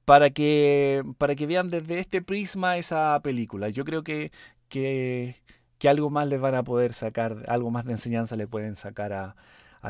para 0.05 0.29
que 0.29 1.03
para 1.17 1.36
que 1.36 1.48
vean 1.48 1.69
desde 1.69 2.00
este 2.00 2.22
prisma 2.22 2.77
esa 2.77 3.19
película. 3.22 3.69
Yo 3.69 3.83
creo 3.83 4.03
que, 4.03 4.31
que 4.69 5.36
que 5.84 5.90
algo 5.90 6.10
más 6.10 6.25
les 6.28 6.40
van 6.40 6.56
a 6.56 6.63
poder 6.63 6.94
sacar, 6.94 7.44
algo 7.50 7.70
más 7.70 7.84
de 7.84 7.92
enseñanza 7.92 8.38
le 8.38 8.48
pueden 8.48 8.78
sacar 8.78 9.12
a, 9.12 9.36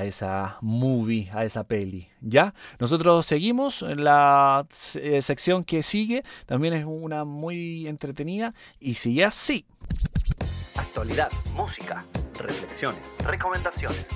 esa 0.01 0.57
movie, 0.59 1.29
a 1.31 1.45
esa 1.45 1.65
peli. 1.65 2.09
¿Ya? 2.19 2.55
Nosotros 2.79 3.27
seguimos 3.27 3.83
la 3.83 4.65
eh, 4.95 5.21
sección 5.21 5.63
que 5.63 5.83
sigue, 5.83 6.23
también 6.47 6.73
es 6.73 6.85
una 6.85 7.25
muy 7.25 7.87
entretenida 7.87 8.55
y 8.79 8.95
sigue 8.95 9.23
así. 9.23 9.67
Actualidad, 10.75 11.29
música, 11.53 12.03
reflexiones, 12.39 13.03
recomendaciones. 13.19 14.07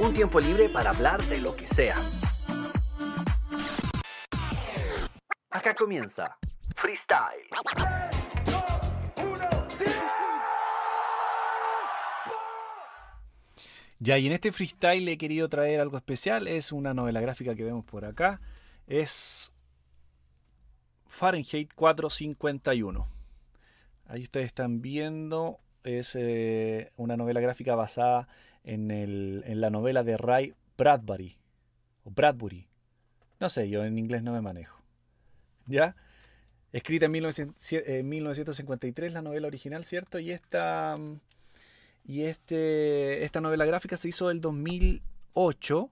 Un 0.00 0.14
tiempo 0.14 0.40
libre 0.40 0.68
para 0.68 0.90
hablar 0.90 1.22
de 1.26 1.38
lo 1.38 1.54
que 1.54 1.68
sea. 1.68 1.94
Acá 5.52 5.76
comienza 5.76 6.36
Freestyle. 6.74 8.11
Ya, 14.02 14.18
y 14.18 14.26
en 14.26 14.32
este 14.32 14.50
freestyle 14.50 15.08
he 15.08 15.16
querido 15.16 15.48
traer 15.48 15.78
algo 15.78 15.96
especial. 15.96 16.48
Es 16.48 16.72
una 16.72 16.92
novela 16.92 17.20
gráfica 17.20 17.54
que 17.54 17.62
vemos 17.62 17.84
por 17.84 18.04
acá. 18.04 18.40
Es 18.88 19.52
Fahrenheit 21.06 21.72
451. 21.72 23.08
Ahí 24.06 24.22
ustedes 24.22 24.46
están 24.46 24.82
viendo. 24.82 25.60
Es 25.84 26.16
eh, 26.18 26.90
una 26.96 27.16
novela 27.16 27.40
gráfica 27.40 27.76
basada 27.76 28.26
en, 28.64 28.90
en, 28.90 29.60
la 29.60 29.70
novela 29.70 30.02
de 30.02 30.16
Ray 30.16 30.52
Bradbury. 30.76 31.38
O 32.02 32.10
Bradbury. 32.10 32.66
No 33.38 33.48
sé, 33.48 33.68
yo 33.68 33.84
en 33.84 33.98
inglés 33.98 34.24
no 34.24 34.32
me 34.32 34.40
manejo. 34.40 34.82
¿Ya? 35.66 35.94
Escrita 36.72 37.06
en 37.06 37.12
1953, 37.12 39.12
la 39.12 39.22
novela 39.22 39.46
original, 39.46 39.84
¿cierto? 39.84 40.18
Y 40.18 40.32
esta 40.32 40.96
mm, 40.98 41.20
Y 42.04 42.22
este, 42.22 43.24
esta 43.24 43.40
novela 43.40 43.64
gráfica 43.64 43.96
se 43.96 44.08
hizo 44.08 44.30
el 44.30 44.40
2008. 44.40 45.90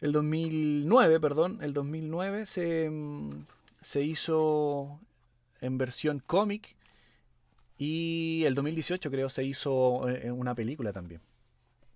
El 0.00 0.12
2009, 0.12 1.20
perdón, 1.20 1.58
el 1.62 1.72
2009 1.72 2.46
se, 2.46 2.90
mm, 2.90 3.46
se 3.80 4.02
hizo 4.02 5.00
en 5.60 5.78
versión 5.78 6.22
cómic 6.24 6.76
y 7.78 8.44
el 8.44 8.54
2018 8.54 9.10
creo 9.10 9.28
se 9.28 9.44
hizo 9.44 10.08
eh, 10.08 10.30
una 10.30 10.54
película 10.54 10.92
también, 10.92 11.20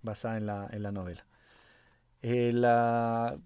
basada 0.02 0.36
en 0.36 0.46
la, 0.46 0.68
en 0.70 0.82
la 0.82 0.92
novela. 0.92 1.24
Eh, 2.22 2.52
la, 2.52 3.38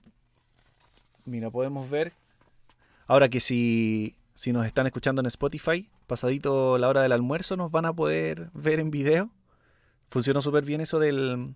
mira, 1.24 1.50
podemos 1.50 1.88
ver, 1.88 2.12
ahora 3.06 3.28
que 3.28 3.40
si, 3.40 4.16
si 4.34 4.52
nos 4.52 4.66
están 4.66 4.86
escuchando 4.86 5.20
en 5.20 5.26
Spotify, 5.26 5.88
pasadito 6.06 6.78
la 6.78 6.88
hora 6.88 7.02
del 7.02 7.12
almuerzo 7.12 7.56
nos 7.56 7.70
van 7.70 7.86
a 7.86 7.92
poder 7.92 8.50
ver 8.54 8.80
en 8.80 8.90
video. 8.90 9.30
Funcionó 10.10 10.40
súper 10.40 10.64
bien 10.64 10.80
eso 10.80 10.98
del, 10.98 11.54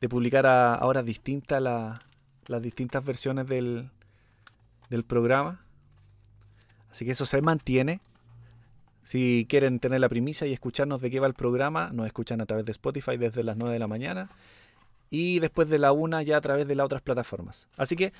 de 0.00 0.08
publicar 0.08 0.46
a, 0.46 0.78
horas 0.84 1.04
distintas 1.04 1.62
las 2.46 2.62
distintas 2.62 3.04
versiones 3.04 3.46
del, 3.46 3.90
del 4.90 5.04
programa. 5.04 5.64
Así 6.90 7.04
que 7.04 7.12
eso 7.12 7.26
se 7.26 7.40
mantiene. 7.40 8.00
Si 9.02 9.46
quieren 9.48 9.80
tener 9.80 10.00
la 10.00 10.08
primicia 10.08 10.46
y 10.46 10.52
escucharnos 10.52 11.00
de 11.00 11.10
qué 11.10 11.18
va 11.18 11.26
el 11.26 11.34
programa, 11.34 11.90
nos 11.92 12.06
escuchan 12.06 12.40
a 12.40 12.46
través 12.46 12.64
de 12.64 12.72
Spotify 12.72 13.16
desde 13.16 13.42
las 13.42 13.56
9 13.56 13.72
de 13.72 13.78
la 13.78 13.88
mañana 13.88 14.30
y 15.12 15.40
después 15.40 15.68
de 15.68 15.78
la 15.78 15.92
1 15.92 16.22
ya 16.22 16.38
a 16.38 16.40
través 16.40 16.66
de 16.66 16.74
las 16.74 16.86
otras 16.86 17.02
plataformas. 17.02 17.68
Así 17.76 17.96
que, 17.96 18.14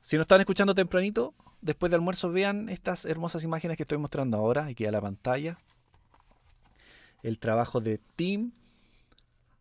si 0.00 0.16
nos 0.16 0.24
están 0.24 0.40
escuchando 0.40 0.74
tempranito, 0.74 1.32
después 1.60 1.90
de 1.90 1.96
almuerzo 1.96 2.30
vean 2.30 2.68
estas 2.68 3.04
hermosas 3.04 3.44
imágenes 3.44 3.76
que 3.76 3.84
estoy 3.84 3.98
mostrando 3.98 4.36
ahora, 4.36 4.66
aquí 4.66 4.86
a 4.86 4.90
la 4.90 5.00
pantalla. 5.00 5.58
El 7.22 7.38
trabajo 7.38 7.80
de 7.80 8.00
Tim 8.16 8.52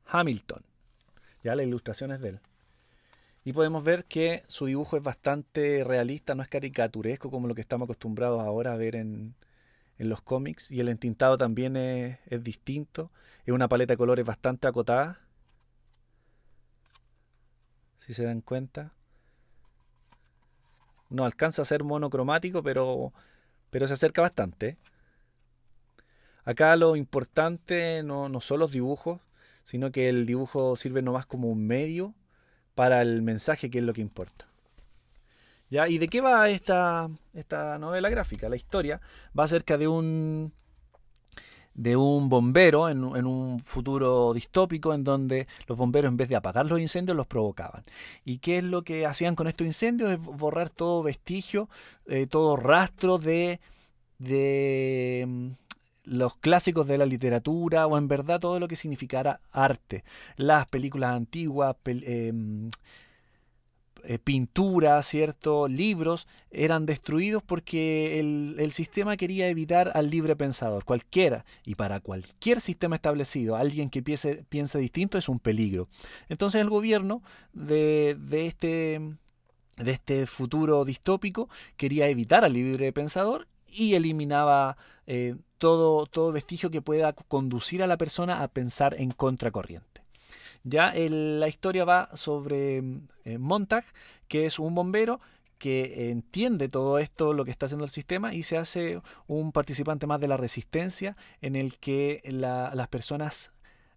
Hamilton. 0.06 0.64
Ya 1.44 1.56
la 1.56 1.64
ilustración 1.64 2.12
es 2.12 2.22
de 2.22 2.30
él. 2.30 2.40
Y 3.44 3.54
podemos 3.54 3.84
ver 3.84 4.06
que 4.06 4.44
su 4.48 4.66
dibujo 4.66 4.98
es 4.98 5.04
bastante 5.04 5.84
realista, 5.84 6.36
no 6.36 6.44
es 6.44 6.50
caricaturesco 6.50 7.32
como 7.32 7.48
lo 7.48 7.56
que 7.56 7.62
estamos 7.62 7.86
acostumbrados 7.86 8.42
ahora 8.42 8.74
a 8.74 8.78
ver 8.78 8.96
en, 8.96 9.36
en 9.98 10.10
los 10.10 10.22
cómics. 10.22 10.72
Y 10.72 10.80
el 10.80 10.90
entintado 10.90 11.38
también 11.38 11.78
es, 11.78 12.20
es 12.28 12.44
distinto. 12.44 13.12
Es 13.46 13.54
una 13.54 13.68
paleta 13.68 13.94
de 13.94 13.98
colores 13.98 14.26
bastante 14.26 14.68
acotada. 14.68 15.22
Si 18.00 18.14
se 18.14 18.24
dan 18.24 18.42
cuenta 18.42 18.94
no 21.10 21.26
alcanza 21.26 21.62
a 21.62 21.66
ser 21.66 21.84
monocromático, 21.84 22.64
pero, 22.64 23.14
pero 23.70 23.88
se 23.88 23.94
acerca 23.94 24.22
bastante. 24.22 24.78
Acá 26.46 26.76
lo 26.76 26.96
importante 26.96 28.02
no, 28.04 28.30
no 28.30 28.42
son 28.42 28.60
los 28.60 28.72
dibujos, 28.72 29.20
sino 29.64 29.92
que 29.92 30.10
el 30.10 30.26
dibujo 30.26 30.76
sirve 30.76 31.02
nomás 31.02 31.26
como 31.26 31.50
un 31.50 31.68
medio 31.68 32.16
para 32.76 33.02
el 33.02 33.22
mensaje, 33.22 33.70
que 33.70 33.80
es 33.80 33.84
lo 33.84 33.94
que 33.94 34.02
importa. 34.02 34.48
¿Ya? 35.70 35.88
¿Y 35.88 36.00
de 36.00 36.08
qué 36.08 36.22
va 36.22 36.50
esta, 36.50 37.10
esta 37.34 37.78
novela 37.78 38.10
gráfica? 38.10 38.50
La 38.50 38.56
historia 38.56 39.00
va 39.38 39.44
acerca 39.44 39.78
de 39.78 39.88
un 39.88 40.52
de 41.80 41.96
un 41.96 42.28
bombero 42.28 42.90
en, 42.90 43.04
un 43.04 43.62
futuro 43.64 44.34
distópico 44.34 44.94
en 44.94 45.06
donde 45.06 45.48
los 45.66 45.78
bomberos 45.78 46.10
en 46.10 46.18
vez 46.18 46.28
de 46.28 46.36
apagar 46.36 46.66
los 46.66 46.80
incendios 46.80 47.16
los 47.16 47.26
provocaban. 47.26 47.86
¿Y 48.26 48.40
qué 48.40 48.58
es 48.58 48.66
lo 48.66 48.84
que 48.84 49.06
hacían 49.06 49.36
con 49.36 49.48
estos 49.48 49.66
incendios? 49.66 50.12
Es 50.12 50.20
borrar 50.20 50.70
todo 50.70 51.04
vestigio, 51.04 51.70
eh, 52.08 52.28
todo 52.28 52.58
rastro 52.58 53.18
de, 53.18 53.62
de 54.18 55.24
mm, 55.26 55.48
los 56.04 56.36
clásicos 56.36 56.86
de 56.86 56.98
la 56.98 57.06
literatura 57.06 57.88
o 57.88 57.98
en 57.98 58.10
verdad 58.10 58.42
todo 58.42 58.60
lo 58.60 58.68
que 58.68 58.76
significara 58.76 59.40
arte. 59.50 60.04
Las 60.36 60.68
películas 60.68 61.16
antiguas, 61.16 61.78
eh, 61.86 62.32
mm, 62.34 62.70
eh, 64.04 64.20
pinturas, 64.20 65.06
¿cierto? 65.06 65.68
libros, 65.68 66.28
eran 66.52 66.86
destruidos 66.86 67.44
porque 67.44 68.20
el, 68.20 68.72
sistema 68.72 69.18
quería 69.18 69.48
evitar 69.48 69.92
al 69.96 70.10
libre 70.10 70.36
pensador, 70.36 70.86
cualquiera, 70.86 71.46
y 71.66 71.76
para 71.76 72.00
cualquier 72.00 72.62
sistema 72.62 72.96
establecido, 72.96 73.56
alguien 73.56 73.90
que 73.90 74.02
piense, 74.02 74.46
distinto 74.80 75.18
es 75.18 75.30
un 75.30 75.40
peligro. 75.40 75.88
Entonces 76.30 76.62
el 76.62 76.70
gobierno 76.70 77.24
de, 77.54 78.18
este, 78.32 79.02
de 79.78 79.92
este 79.92 80.26
futuro 80.28 80.86
distópico 80.86 81.50
quería 81.78 82.08
evitar 82.08 82.46
al 82.46 82.54
libre 82.54 82.92
pensador 82.94 83.48
y 83.68 83.96
eliminaba 83.96 84.78
eh, 85.08 85.36
todo, 85.58 86.06
todo 86.06 86.32
vestigio 86.32 86.72
que 86.72 86.82
pueda 86.82 87.14
conducir 87.14 87.84
a 87.84 87.88
la 87.88 87.98
persona 87.98 88.44
a 88.44 88.48
pensar 88.48 88.96
en 89.00 89.12
contracorriente. 89.12 90.02
Ya 90.70 90.94
la 90.94 91.48
historia 91.48 91.84
va 91.84 92.10
sobre 92.14 92.84
eh, 93.26 93.38
Montag, 93.40 93.84
que 94.28 94.46
es 94.46 94.60
un 94.60 94.76
bombero 94.76 95.20
que 95.58 96.12
entiende 96.12 96.70
todo 96.70 97.00
esto, 97.00 97.34
lo 97.34 97.44
que 97.44 97.52
está 97.52 97.66
haciendo 97.66 97.86
el 97.86 97.92
sistema, 97.92 98.34
y 98.34 98.44
se 98.44 98.58
hace 98.58 99.02
un 99.28 99.52
participante 99.52 100.08
más 100.08 100.22
de 100.22 100.28
la 100.28 100.38
resistencia, 100.38 101.18
en 101.42 101.56
el 101.56 101.78
que 101.80 102.22
las 102.26 102.88
personas, 102.88 103.52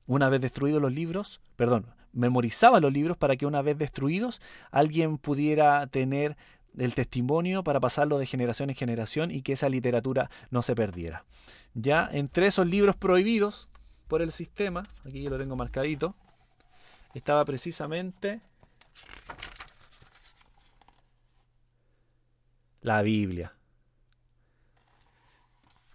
una 0.07 0.29
vez 0.29 0.41
destruidos 0.41 0.83
los 0.83 0.93
libros, 0.93 1.41
perdón, 1.57 1.87
memorizaban 2.13 2.83
los 2.83 2.93
libros 2.93 3.17
para 3.17 3.37
que 3.37 3.47
una 3.47 3.63
vez 3.63 3.79
destruidos, 3.79 4.41
alguien 4.71 5.19
pudiera 5.19 5.87
tener 5.87 6.37
el 6.77 6.95
testimonio 6.95 7.63
para 7.63 7.81
pasarlo 7.81 8.19
de 8.19 8.27
generación 8.27 8.71
en 8.71 8.77
generación 8.77 9.31
y 9.31 9.43
que 9.43 9.53
esa 9.53 9.69
literatura 9.69 10.31
no 10.51 10.63
se 10.63 10.75
perdiera. 10.75 11.25
Ya 11.75 12.09
entre 12.11 12.47
esos 12.47 12.67
libros 12.67 12.97
prohibidos 12.97 13.69
por 14.09 14.23
el 14.23 14.33
sistema, 14.33 14.83
aquí 15.07 15.23
yo 15.23 15.31
lo 15.31 15.39
tengo 15.39 15.55
marcadito, 15.55 16.17
estaba 17.18 17.44
precisamente 17.44 18.40
la 22.81 23.03
Biblia. 23.03 23.55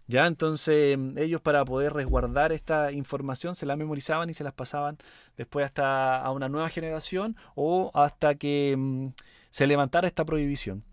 Ya, 0.10 0.25
entonces 0.25 0.97
ellos 1.17 1.41
para 1.41 1.65
poder 1.65 1.91
resguardar 1.93 2.53
esta 2.53 2.93
información 2.93 3.56
se 3.56 3.65
la 3.65 3.75
memorizaban 3.75 4.30
y 4.30 4.34
se 4.34 4.45
las 4.45 4.53
pasaban 4.53 4.97
después 5.36 5.65
hasta 5.65 6.21
a 6.21 6.32
una 6.32 6.47
nueva 6.47 6.69
generación 6.69 7.36
o 7.56 7.91
hasta 7.93 8.36
que 8.36 8.75
mm, 8.77 9.08
se 9.49 9.67
levantara 9.67 10.08
esta 10.08 10.23
prohibición. 10.23 10.84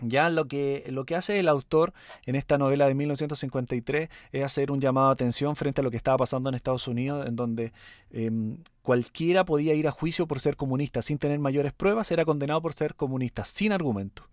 Ya 0.00 0.28
lo 0.28 0.46
que, 0.46 0.84
lo 0.90 1.06
que 1.06 1.16
hace 1.16 1.38
el 1.38 1.48
autor 1.48 1.94
en 2.26 2.34
esta 2.34 2.58
novela 2.58 2.86
de 2.86 2.94
1953 2.94 4.10
es 4.30 4.44
hacer 4.44 4.70
un 4.70 4.78
llamado 4.80 5.08
a 5.08 5.12
atención 5.12 5.56
frente 5.56 5.80
a 5.80 5.84
lo 5.84 5.90
que 5.90 5.96
estaba 5.96 6.18
pasando 6.18 6.50
en 6.50 6.54
Estados 6.54 6.86
Unidos, 6.86 7.26
en 7.26 7.34
donde 7.34 7.72
em, 8.10 8.58
cualquiera 8.82 9.44
podía 9.46 9.72
ir 9.74 9.88
a 9.88 9.92
juicio 9.92 10.26
por 10.26 10.40
ser 10.40 10.56
comunista 10.56 11.00
sin 11.00 11.16
tener 11.18 11.38
mayores 11.38 11.72
pruebas, 11.72 12.10
era 12.10 12.26
condenado 12.26 12.60
por 12.60 12.74
ser 12.74 12.94
comunista, 12.94 13.44
sin 13.44 13.72
argumento. 13.72 14.28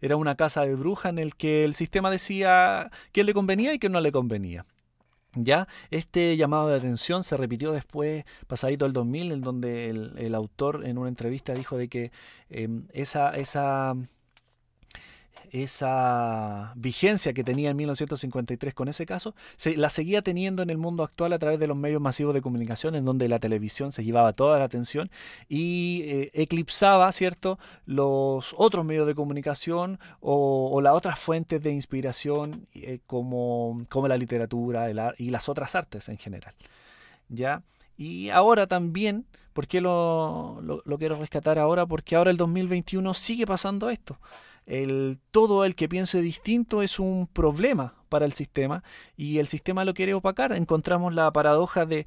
Era 0.00 0.16
una 0.16 0.34
casa 0.34 0.62
de 0.62 0.74
bruja 0.74 1.10
en 1.10 1.18
el 1.18 1.36
que 1.36 1.64
el 1.64 1.74
sistema 1.74 2.10
decía 2.10 2.90
quién 3.12 3.26
le 3.26 3.34
convenía 3.34 3.72
y 3.72 3.78
quién 3.78 3.92
no 3.92 4.00
le 4.00 4.10
convenía. 4.10 4.66
Ya, 5.36 5.68
este 5.90 6.36
llamado 6.36 6.68
de 6.68 6.76
atención 6.76 7.24
se 7.24 7.36
repitió 7.36 7.72
después, 7.72 8.24
pasadito 8.46 8.86
el 8.86 8.92
2000, 8.92 9.32
en 9.32 9.40
donde 9.40 9.90
el, 9.90 10.34
autor 10.34 10.86
en 10.86 10.98
una 10.98 11.08
entrevista 11.08 11.54
dijo 11.54 11.76
de 11.76 11.88
que 11.88 12.12
em, 12.50 12.86
esa, 12.92 13.30
esa 13.36 13.94
esa 15.54 16.72
vigencia 16.74 17.32
que 17.32 17.44
tenía 17.44 17.70
en 17.70 17.76
1953 17.76 18.74
con 18.74 18.88
ese 18.88 19.06
caso, 19.06 19.36
se, 19.56 19.76
la 19.76 19.88
seguía 19.88 20.20
teniendo 20.20 20.64
en 20.64 20.70
el 20.70 20.78
mundo 20.78 21.04
actual 21.04 21.32
a 21.32 21.38
través 21.38 21.60
de 21.60 21.68
los 21.68 21.76
medios 21.76 22.00
masivos 22.00 22.34
de 22.34 22.42
comunicación, 22.42 22.96
en 22.96 23.04
donde 23.04 23.28
la 23.28 23.38
televisión 23.38 23.92
se 23.92 24.02
llevaba 24.02 24.32
toda 24.32 24.58
la 24.58 24.64
atención 24.64 25.10
y 25.48 26.02
eh, 26.06 26.30
eclipsaba, 26.34 27.10
¿cierto?, 27.12 27.60
los 27.86 28.54
otros 28.58 28.84
medios 28.84 29.06
de 29.06 29.14
comunicación 29.14 30.00
o, 30.20 30.80
las 30.82 30.94
otras 30.94 31.20
fuentes 31.20 31.62
de 31.62 31.70
inspiración 31.70 32.66
eh, 32.74 32.98
como, 33.06 33.86
como 33.88 34.08
la 34.08 34.16
literatura 34.16 34.90
y 35.18 35.30
las 35.30 35.48
otras 35.48 35.74
artes 35.76 36.08
en 36.08 36.18
general. 36.18 36.54
¿Ya? 37.28 37.62
Y 37.96 38.28
ahora 38.30 38.66
también, 38.66 39.24
¿por 39.52 39.68
qué 39.68 39.80
lo, 39.80 40.60
lo 40.62 40.98
quiero 40.98 41.16
rescatar 41.16 41.60
ahora? 41.60 41.86
Porque 41.86 42.16
ahora 42.16 42.32
el 42.32 42.36
2021 42.36 43.14
sigue 43.14 43.46
pasando 43.46 43.88
esto 43.88 44.18
el, 44.66 45.18
todo 45.30 45.64
el 45.64 45.74
que 45.74 45.88
piense 45.88 46.20
distinto 46.22 46.82
es 46.82 46.98
un 46.98 47.26
problema 47.26 47.94
para 48.08 48.26
el 48.26 48.32
sistema 48.32 48.84
y 49.16 49.38
el 49.38 49.48
sistema 49.48 49.84
lo 49.84 49.92
quiere 49.92 50.14
opacar. 50.14 50.52
Encontramos 50.52 51.12
la 51.12 51.30
paradoja 51.32 51.84
de, 51.84 52.06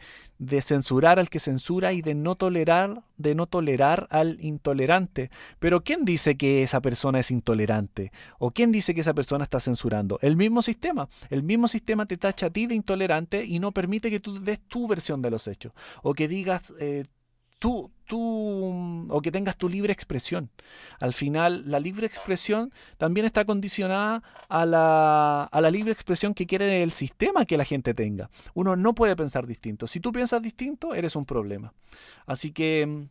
censurar 0.62 1.20
al 1.20 1.30
que 1.30 1.39
censura 1.39 1.91
y 1.93 2.02
de 2.02 2.15
no 2.15 2.36
tolerar, 2.36 3.04
de 3.17 3.36
no 3.36 3.46
tolerar 3.46 4.08
al 4.10 4.38
intolerante. 4.41 5.30
Pero 5.60 5.84
¿quién 5.84 6.06
dice 6.06 6.38
que 6.38 6.63
esa 6.63 6.82
persona 6.82 7.20
es 7.20 7.30
intolerante? 7.30 8.12
¿O 8.39 8.52
quién 8.52 8.72
dice 8.72 8.96
que 8.96 9.02
esa 9.02 9.13
persona 9.13 9.43
está 9.43 9.60
censurando? 9.60 10.17
El 10.22 10.38
mismo 10.38 10.62
sistema. 10.62 11.10
El 11.30 11.43
mismo 11.43 11.67
sistema 11.67 12.06
te 12.06 12.17
tacha 12.17 12.46
a 12.46 12.50
ti 12.52 12.67
de 12.67 12.76
intolerante 12.76 13.43
y 13.43 13.60
no 13.60 13.72
permite 13.72 14.10
que 14.10 14.20
tú 14.20 14.39
des 14.39 14.62
tu 14.62 14.88
versión 14.88 15.22
de 15.22 15.32
los 15.32 15.48
hechos. 15.48 15.74
O 16.04 16.13
que 16.13 16.28
digas, 16.28 16.74
eh, 16.80 17.04
tú, 17.60 17.91
tú 18.06 19.08
o 19.10 19.22
que 19.22 19.32
tengas 19.32 19.58
tu 19.58 19.70
libre 19.70 19.93
expresión. 19.93 20.50
Al 21.00 21.13
final, 21.13 21.63
la 21.70 21.80
libre 21.80 22.08
expresión 22.08 22.72
también 22.98 23.26
está 23.26 23.46
condicionada 23.46 24.24
a 24.50 24.65
la, 24.65 25.43
a 25.43 25.62
la 25.62 25.72
libre 25.72 25.91
expresión 25.91 26.34
que 26.34 26.46
quiere 26.46 26.84
el 26.84 26.91
sistema 26.91 27.46
que 27.46 27.58
la 27.58 27.65
gente 27.65 27.93
tenga. 27.93 28.30
Uno 28.54 28.76
no 28.76 28.93
puede 28.93 29.15
pensar 29.15 29.48
distinto. 29.48 29.88
Si 29.88 30.00
tú 30.00 30.12
piensas 30.12 30.41
distinto, 30.41 30.93
eres 30.93 31.15
un 31.15 31.26
problema. 31.26 31.74
Así 32.26 32.52
que 32.52 33.08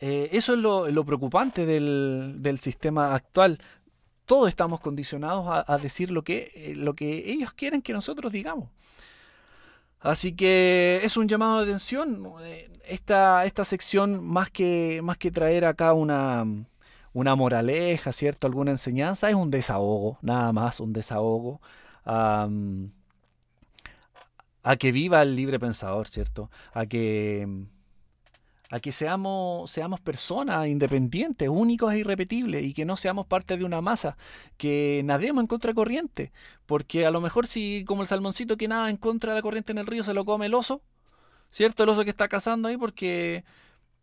eh, 0.00 0.28
eso 0.32 0.54
es 0.54 0.58
lo, 0.58 1.04
preocupante 1.04 1.66
del, 1.66 2.58
sistema 2.60 3.14
actual. 3.14 3.58
Todos 4.26 4.48
estamos 4.48 4.80
condicionados 4.80 5.64
a, 5.66 5.78
decir 5.78 6.10
lo 6.10 6.22
que, 6.22 6.50
eh, 6.54 6.74
lo 6.74 6.94
que 6.94 7.30
ellos 7.32 7.52
quieren 7.52 7.82
que 7.82 7.92
nosotros 7.92 8.32
digamos. 8.32 8.70
Así 10.04 10.34
que 10.36 11.00
es 11.02 11.16
un 11.16 11.28
llamado 11.28 11.58
de 11.58 11.64
atención. 11.64 12.22
Esta, 12.86 13.44
esta 13.46 13.64
sección, 13.64 14.22
más 14.22 14.50
que, 14.50 15.00
más 15.02 15.16
que 15.16 15.30
traer 15.30 15.64
acá 15.64 15.94
una, 15.94 16.44
una 17.14 17.34
moraleja, 17.34 18.12
¿cierto? 18.12 18.46
Alguna 18.46 18.72
enseñanza, 18.72 19.30
es 19.30 19.34
un 19.34 19.50
desahogo, 19.50 20.18
nada 20.22 20.52
más, 20.52 20.80
un 20.80 20.92
desahogo. 20.92 21.60
a 22.04 22.48
que 24.78 24.92
viva 24.92 25.22
el 25.22 25.36
libre 25.36 25.58
pensador, 25.58 26.06
¿cierto? 26.08 26.50
A 26.74 26.86
que 26.86 27.66
a 28.70 28.80
que 28.80 28.92
seamos, 28.92 29.70
seamos 29.70 30.00
personas 30.00 30.66
independientes, 30.68 31.48
únicos 31.48 31.92
e 31.92 31.98
irrepetibles, 31.98 32.64
y 32.64 32.74
que 32.74 32.84
no 32.84 32.96
seamos 32.96 33.26
parte 33.26 33.56
de 33.56 33.64
una 33.64 33.80
masa, 33.80 34.16
que 34.56 35.02
nademos 35.04 35.42
en 35.42 35.46
contracorriente, 35.46 36.32
porque 36.66 37.06
a 37.06 37.10
lo 37.10 37.20
mejor 37.20 37.46
si 37.46 37.84
como 37.86 38.02
el 38.02 38.08
salmoncito 38.08 38.56
que 38.56 38.68
nada 38.68 38.90
en 38.90 38.96
contra 38.96 39.32
de 39.32 39.38
la 39.38 39.42
corriente 39.42 39.72
en 39.72 39.78
el 39.78 39.86
río 39.86 40.02
se 40.02 40.14
lo 40.14 40.24
come 40.24 40.46
el 40.46 40.54
oso, 40.54 40.82
¿cierto? 41.50 41.84
El 41.84 41.90
oso 41.90 42.04
que 42.04 42.10
está 42.10 42.28
cazando 42.28 42.68
ahí 42.68 42.76
porque... 42.76 43.44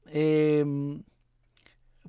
Em, 0.08 1.04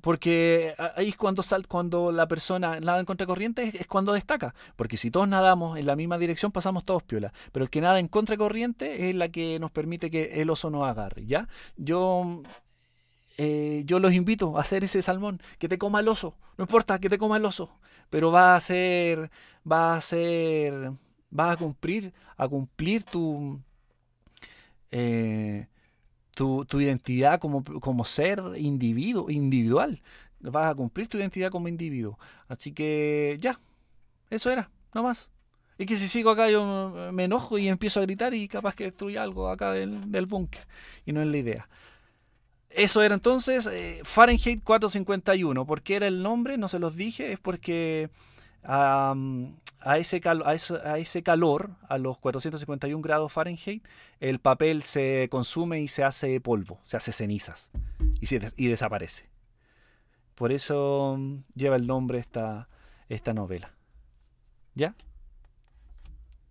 porque 0.03 0.75
ahí 0.97 1.07
es 1.07 1.15
cuando, 1.15 1.41
sal, 1.43 1.65
cuando 1.65 2.11
la 2.11 2.27
persona 2.27 2.77
nada 2.81 2.99
en 2.99 3.05
contracorriente 3.05 3.71
es, 3.79 3.87
cuando 3.87 4.11
destaca. 4.11 4.53
Porque 4.75 4.97
si 4.97 5.09
todos 5.09 5.29
nadamos 5.29 5.79
en 5.79 5.85
la 5.85 5.95
misma 5.95 6.17
dirección, 6.17 6.51
pasamos 6.51 6.83
todos 6.83 7.03
piola. 7.03 7.31
Pero 7.53 7.63
el 7.63 7.69
que 7.69 7.79
nada 7.79 7.99
en 7.99 8.09
contracorriente 8.09 9.09
es 9.09 9.15
la 9.15 9.29
que 9.29 9.59
nos 9.59 9.71
permite 9.71 10.11
que 10.11 10.41
el 10.41 10.49
oso 10.49 10.69
nos 10.69 10.85
agarre. 10.85 11.25
¿ya? 11.25 11.47
Yo, 11.77 12.43
eh, 13.37 13.83
yo 13.85 13.99
los 13.99 14.11
invito 14.11 14.57
a 14.57 14.61
hacer 14.61 14.83
ese 14.83 15.01
salmón. 15.01 15.41
Que 15.57 15.69
te 15.69 15.77
coma 15.77 16.01
el 16.01 16.09
oso. 16.09 16.35
No 16.57 16.65
importa 16.65 16.99
que 16.99 17.07
te 17.07 17.17
coma 17.17 17.37
el 17.37 17.45
oso. 17.45 17.71
Pero 18.09 18.29
va 18.29 18.55
a 18.55 18.59
ser. 18.59 19.31
Va 19.65 19.93
a 19.93 20.01
ser. 20.01 20.91
Va 21.33 21.51
a 21.51 21.55
cumplir. 21.55 22.13
A 22.35 22.49
cumplir 22.49 23.05
tu. 23.05 23.57
Eh, 24.91 25.65
tu, 26.33 26.65
identidad 26.79 27.39
como, 27.39 27.63
como, 27.63 28.05
ser 28.05 28.41
individuo, 28.57 29.29
individual. 29.29 30.01
Vas 30.39 30.71
a 30.71 30.75
cumplir 30.75 31.07
tu 31.07 31.17
identidad 31.17 31.51
como 31.51 31.67
individuo. 31.67 32.17
Así 32.47 32.73
que 32.73 33.37
ya, 33.39 33.59
eso 34.29 34.51
era, 34.51 34.69
no 34.93 35.03
más. 35.03 35.31
Es 35.77 35.87
que 35.87 35.97
si 35.97 36.07
sigo 36.07 36.29
acá 36.29 36.49
yo 36.49 37.11
me 37.11 37.23
enojo 37.23 37.57
y 37.57 37.67
empiezo 37.67 37.99
a 37.99 38.03
gritar 38.03 38.33
y 38.33 38.47
capaz 38.47 38.75
que 38.75 38.85
destruye 38.85 39.17
algo 39.17 39.49
acá 39.49 39.71
del, 39.71 40.11
del 40.11 40.25
búnker. 40.25 40.67
Y 41.05 41.13
no 41.13 41.21
es 41.21 41.27
la 41.27 41.37
idea. 41.37 41.69
Eso 42.69 43.03
era 43.03 43.13
entonces 43.13 43.67
eh, 43.67 44.01
Fahrenheit 44.03 44.63
451. 44.63 45.65
¿Por 45.65 45.81
qué 45.81 45.95
era 45.95 46.07
el 46.07 46.23
nombre? 46.23 46.57
No 46.57 46.67
se 46.67 46.79
los 46.79 46.95
dije. 46.95 47.31
Es 47.31 47.39
porque 47.39 48.09
a, 49.83 49.97
ese 49.97 50.21
a, 50.25 50.97
ese 50.97 51.23
calor, 51.23 51.71
a 51.89 51.97
los 51.97 52.17
451 52.19 53.01
grados 53.01 53.31
Fahrenheit, 53.31 53.85
el 54.19 54.39
papel 54.39 54.81
se 54.81 55.27
consume 55.29 55.81
y 55.81 55.87
se 55.87 56.03
hace 56.03 56.39
polvo, 56.39 56.79
se 56.85 56.97
hace 56.97 57.11
cenizas 57.11 57.69
y, 58.21 58.27
y 58.57 58.67
desaparece. 58.67 59.29
Por 60.35 60.51
eso 60.51 61.15
mm, 61.17 61.43
lleva 61.55 61.75
el 61.75 61.85
nombre 61.85 62.19
esta, 62.19 62.69
esta 63.09 63.33
novela. 63.33 63.73
¿Ya? 64.75 64.95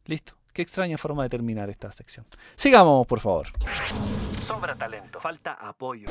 Listo. 0.07 0.35
Qué 0.53 0.61
extraña 0.61 0.99
forma 0.99 1.23
de 1.23 1.31
terminar 1.31 1.71
esta 1.71 1.91
sección. 1.93 2.27
Sigamos, 2.57 3.07
por 3.07 3.21
favor. 3.21 3.47
Sobra 4.47 4.77
talento. 4.77 5.19
Falta 5.19 5.55
apoyo 5.55 6.09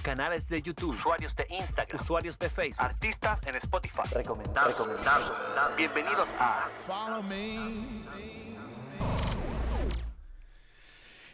canales 0.00 0.48
de 0.48 0.62
YouTube, 0.62 0.94
usuarios 0.94 1.34
de 1.36 1.46
Instagram, 1.50 2.00
usuarios 2.00 2.38
de 2.38 2.48
Facebook, 2.48 2.84
artistas 2.84 3.38
en 3.46 3.56
Spotify. 3.56 4.02
Recomendado. 4.12 4.68
Recomendado. 4.68 5.34
Bienvenidos 5.76 6.28
a 6.38 6.68
Follow 6.86 7.22
Me. 7.22 8.10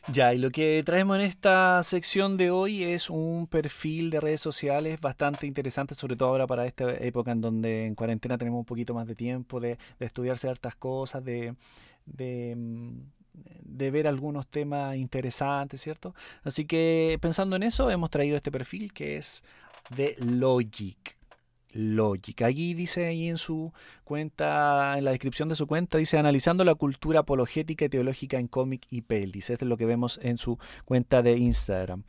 Ya, 0.09 0.33
y 0.33 0.39
lo 0.39 0.51
que 0.51 0.83
traemos 0.85 1.17
en 1.17 1.23
esta 1.23 1.83
sección 1.83 2.37
de 2.37 2.53
hoy 2.53 2.85
es 2.85 3.11
un 3.11 3.49
perfil 3.49 4.11
de 4.11 4.21
redes 4.21 4.41
sociales 4.41 5.01
bastante 5.01 5.49
interesante, 5.49 5.97
sobre 5.97 6.15
todo 6.15 6.29
ahora 6.29 6.47
para 6.47 6.65
esta 6.65 6.95
época 6.95 7.33
en 7.33 7.41
donde 7.41 7.87
en 7.87 7.97
cuarentena 7.97 8.39
tenemos 8.39 8.61
un 8.61 8.65
poquito 8.65 8.95
más 8.95 9.09
de 9.09 9.17
tiempo 9.17 9.59
de, 9.59 9.79
de 9.99 10.07
estudiar 10.07 10.39
ciertas 10.39 10.77
cosas, 10.77 11.25
de, 11.25 11.57
de, 12.05 12.55
mm, 12.57 13.01
de 13.62 13.90
ver 13.90 14.07
algunos 14.07 14.46
temas 14.46 14.96
interesantes, 14.96 15.81
¿cierto? 15.81 16.14
Así 16.44 16.64
que 16.64 17.18
pensando 17.20 17.57
en 17.57 17.62
eso, 17.62 17.90
hemos 17.90 18.11
traído 18.11 18.37
este 18.37 18.51
perfil 18.51 18.92
que 18.92 19.16
es 19.16 19.44
de 19.90 20.16
Logic. 20.18 21.16
Logic. 21.72 22.40
Allí 22.42 22.72
dice 22.72 23.07
ahí 23.07 23.29
en 23.29 23.37
su 23.37 23.72
cuenta, 24.05 24.96
en 24.96 25.05
la 25.05 25.11
descripción 25.11 25.49
de 25.49 25.57
su 25.57 25.66
cuenta, 25.66 25.99
dice 25.99 26.16
analizando 26.16 26.64
la 26.64 26.75
cultura 26.75 27.20
apologética 27.20 27.85
y 27.85 27.88
teológica 27.90 28.38
en 28.38 28.49
cómic 28.49 28.87
y 28.90 29.03
pelis. 29.03 29.51
Esto 29.51 29.66
es 29.66 29.68
lo 29.68 29.77
que 29.77 29.85
vemos 29.85 30.18
en 30.22 30.38
su 30.38 30.59
cuenta 30.85 31.22
de 31.22 31.37
Instagram. 31.37 32.05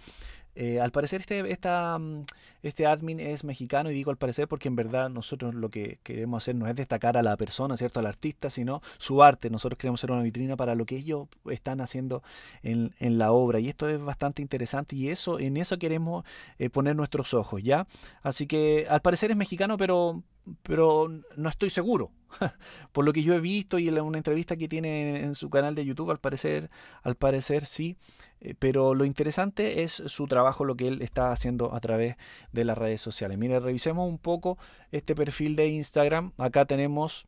Eh, 0.59 0.81
al 0.81 0.89
parecer 0.91 1.21
este, 1.21 1.51
esta, 1.51 1.99
mm, 1.99 2.25
este 2.63 2.87
admin 2.87 3.19
es 3.19 3.43
mexicano 3.43 3.91
y 3.91 3.93
digo 3.93 4.09
al 4.09 4.17
parecer 4.17 4.47
porque 4.47 4.67
en 4.67 4.75
verdad 4.75 5.07
nosotros 5.07 5.53
lo 5.53 5.69
que 5.69 5.99
queremos 6.01 6.43
hacer 6.43 6.55
no 6.55 6.67
es 6.67 6.75
destacar 6.75 7.15
a 7.15 7.21
la 7.21 7.37
persona, 7.37 7.77
¿cierto? 7.77 7.99
Al 7.99 8.07
artista, 8.07 8.49
sino 8.49 8.81
su 8.97 9.21
arte. 9.21 9.51
Nosotros 9.51 9.77
queremos 9.77 10.01
ser 10.01 10.09
una 10.09 10.23
vitrina 10.23 10.57
para 10.57 10.73
lo 10.73 10.87
que 10.87 10.95
ellos 10.95 11.27
están 11.51 11.79
haciendo 11.79 12.23
en, 12.63 12.95
en 12.97 13.19
la 13.19 13.31
obra. 13.31 13.59
Y 13.59 13.69
esto 13.69 13.87
es 13.87 14.01
bastante 14.01 14.41
interesante 14.41 14.95
y 14.95 15.09
eso 15.09 15.39
en 15.39 15.57
eso 15.57 15.77
queremos 15.77 16.25
eh, 16.57 16.71
poner 16.71 16.95
nuestros 16.95 17.35
ojos, 17.35 17.61
¿ya? 17.61 17.85
Así 18.23 18.47
que 18.47 18.87
al 18.89 19.01
parecer 19.01 19.29
es 19.29 19.37
mexicano, 19.37 19.77
pero 19.77 20.23
pero 20.63 21.07
no 21.35 21.49
estoy 21.49 21.69
seguro. 21.69 22.11
Por 22.91 23.05
lo 23.05 23.13
que 23.13 23.23
yo 23.23 23.33
he 23.33 23.39
visto 23.39 23.79
y 23.79 23.87
en 23.87 23.99
una 23.99 24.17
entrevista 24.17 24.55
que 24.55 24.67
tiene 24.67 25.23
en 25.23 25.35
su 25.35 25.49
canal 25.49 25.75
de 25.75 25.85
YouTube, 25.85 26.11
al 26.11 26.19
parecer, 26.19 26.69
al 27.03 27.15
parecer 27.15 27.65
sí. 27.65 27.97
Eh, 28.41 28.55
pero 28.57 28.93
lo 28.93 29.05
interesante 29.05 29.83
es 29.83 29.91
su 29.91 30.27
trabajo, 30.27 30.65
lo 30.65 30.75
que 30.75 30.87
él 30.87 31.01
está 31.01 31.31
haciendo 31.31 31.73
a 31.73 31.79
través 31.79 32.15
de 32.51 32.65
las 32.65 32.77
redes 32.77 33.01
sociales. 33.01 33.37
Mire, 33.37 33.59
revisemos 33.59 34.07
un 34.07 34.17
poco 34.17 34.57
este 34.91 35.15
perfil 35.15 35.55
de 35.55 35.67
Instagram. 35.67 36.33
Acá 36.37 36.65
tenemos 36.65 37.27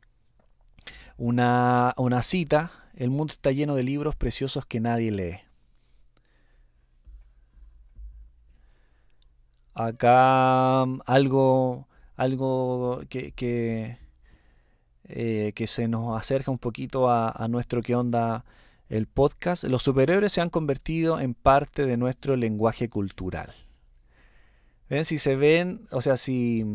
una, 1.17 1.93
una 1.97 2.21
cita. 2.23 2.71
El 2.95 3.09
mundo 3.09 3.33
está 3.33 3.51
lleno 3.51 3.75
de 3.75 3.83
libros 3.83 4.15
preciosos 4.15 4.65
que 4.65 4.79
nadie 4.79 5.11
lee. 5.11 5.39
Acá 9.73 10.83
algo 11.05 11.87
algo 12.19 13.01
que, 13.09 13.31
que, 13.31 13.97
eh, 15.05 15.53
se 15.67 15.87
nos 15.87 16.17
acerca 16.19 16.51
un 16.51 16.57
poquito 16.59 17.09
a, 17.09 17.47
nuestro 17.49 17.81
que 17.81 17.95
onda 17.95 18.43
el 18.89 19.05
podcast. 19.07 19.63
Los 19.63 19.83
superhéroes 19.83 20.33
se 20.33 20.41
han 20.41 20.49
convertido 20.49 21.19
en 21.19 21.33
parte 21.33 21.85
de 21.85 21.97
nuestro 21.97 22.35
lenguaje 22.35 22.89
cultural. 22.89 23.53
¿Ven? 24.89 25.05
Si 25.05 25.19
se 25.19 25.35
ven, 25.35 25.87
o 25.91 26.01
sea, 26.01 26.17
si, 26.17 26.65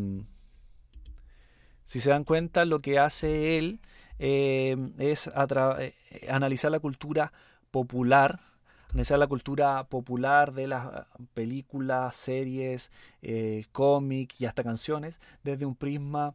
si 1.83 1.99
se 1.99 2.09
dan 2.09 2.23
cuenta, 2.23 2.65
lo 2.65 2.79
que 2.79 2.97
hace 2.97 3.57
él 3.57 3.79
eh, 4.17 4.77
es 4.97 5.27
eh, 5.27 5.93
analizar 6.29 6.71
la 6.71 6.79
cultura 6.79 7.33
popular 7.71 8.39
analizar 8.91 9.19
la 9.19 9.27
cultura 9.27 9.83
popular 9.87 10.53
de 10.53 10.67
las 10.67 10.85
ah, 10.85 11.07
películas, 11.33 12.15
series, 12.15 12.91
eh, 13.21 13.65
cómics 13.73 14.39
y 14.39 14.45
hasta 14.45 14.63
canciones 14.63 15.19
desde 15.43 15.65
un 15.65 15.75
prisma 15.75 16.33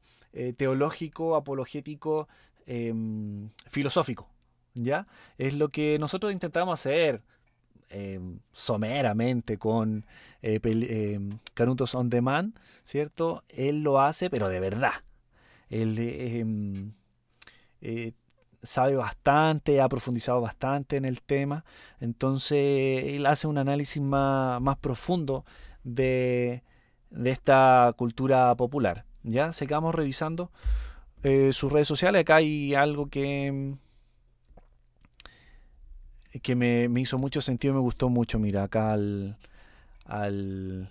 teológico, 0.58 1.34
apologético, 1.34 2.28
em, 2.66 3.48
filosófico. 3.68 4.28
¿Ya? 4.74 5.06
Es 5.38 5.54
lo 5.54 5.68
que 5.68 5.98
nosotros 5.98 6.32
intentamos 6.32 6.78
hacer 6.78 7.22
em, 7.88 8.40
someramente 8.52 9.58
con 9.58 10.06
eh, 10.42 10.60
em, 10.62 11.38
Canutos 11.54 11.94
on 11.94 12.10
Demand, 12.10 12.58
¿cierto? 12.84 13.44
Él 13.48 13.82
lo 13.82 14.00
hace, 14.00 14.30
pero 14.30 14.48
de 14.48 14.60
verdad. 14.60 14.92
Él 15.68 16.94
sabe 18.62 18.96
bastante, 18.96 19.80
ha 19.80 19.88
profundizado 19.88 20.40
bastante 20.40 20.96
en 20.96 21.04
el 21.04 21.22
tema, 21.22 21.64
entonces 22.00 23.04
él 23.06 23.26
hace 23.26 23.46
un 23.46 23.58
análisis 23.58 24.02
más, 24.02 24.60
más 24.60 24.76
profundo 24.78 25.44
de, 25.84 26.62
de, 27.10 27.30
esta 27.30 27.94
cultura 27.96 28.54
popular. 28.56 29.04
Ya 29.22 29.52
sigamos 29.52 29.94
revisando 29.94 30.50
eh, 31.22 31.52
sus 31.52 31.72
redes 31.72 31.88
sociales. 31.88 32.22
Acá 32.22 32.36
hay 32.36 32.74
algo 32.74 33.08
que, 33.08 33.74
que 36.42 36.54
me, 36.54 36.88
me, 36.88 37.00
hizo 37.00 37.18
mucho 37.18 37.40
sentido, 37.40 37.74
me 37.74 37.80
gustó 37.80 38.08
mucho. 38.08 38.38
Mira, 38.38 38.64
acá 38.64 38.92
al, 38.92 39.36
al 40.04 40.88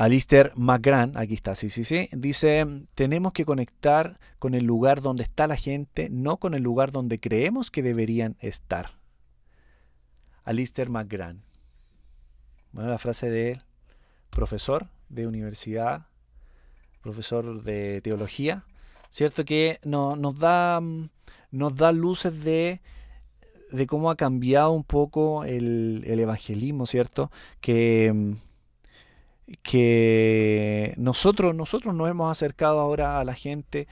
Alistair 0.00 0.52
McGran, 0.56 1.12
aquí 1.14 1.34
está, 1.34 1.54
sí, 1.54 1.68
sí, 1.68 1.84
sí, 1.84 2.08
dice, 2.12 2.66
tenemos 2.94 3.34
que 3.34 3.44
conectar 3.44 4.18
con 4.38 4.54
el 4.54 4.64
lugar 4.64 5.02
donde 5.02 5.24
está 5.24 5.46
la 5.46 5.56
gente, 5.56 6.08
no 6.08 6.38
con 6.38 6.54
el 6.54 6.62
lugar 6.62 6.90
donde 6.90 7.20
creemos 7.20 7.70
que 7.70 7.82
deberían 7.82 8.36
estar. 8.40 8.92
Alistair 10.42 10.88
McGran. 10.88 11.42
Bueno, 12.72 12.88
la 12.88 12.98
frase 12.98 13.28
de 13.28 13.52
él, 13.52 13.62
profesor 14.30 14.88
de 15.10 15.26
universidad, 15.26 16.06
profesor 17.02 17.62
de 17.62 18.00
teología, 18.00 18.64
¿cierto? 19.10 19.44
Que 19.44 19.80
no, 19.84 20.16
nos, 20.16 20.38
da, 20.38 20.80
nos 21.50 21.76
da 21.76 21.92
luces 21.92 22.42
de, 22.42 22.80
de 23.72 23.86
cómo 23.86 24.10
ha 24.10 24.16
cambiado 24.16 24.72
un 24.72 24.84
poco 24.84 25.44
el, 25.44 26.04
el 26.06 26.20
evangelismo, 26.20 26.86
¿cierto? 26.86 27.30
Que 27.60 28.36
que 29.62 30.94
nosotros, 30.96 31.54
nosotros 31.54 31.94
nos 31.94 32.08
hemos 32.08 32.30
acercado 32.30 32.80
ahora 32.80 33.18
a 33.20 33.24
la 33.24 33.34
gente 33.34 33.88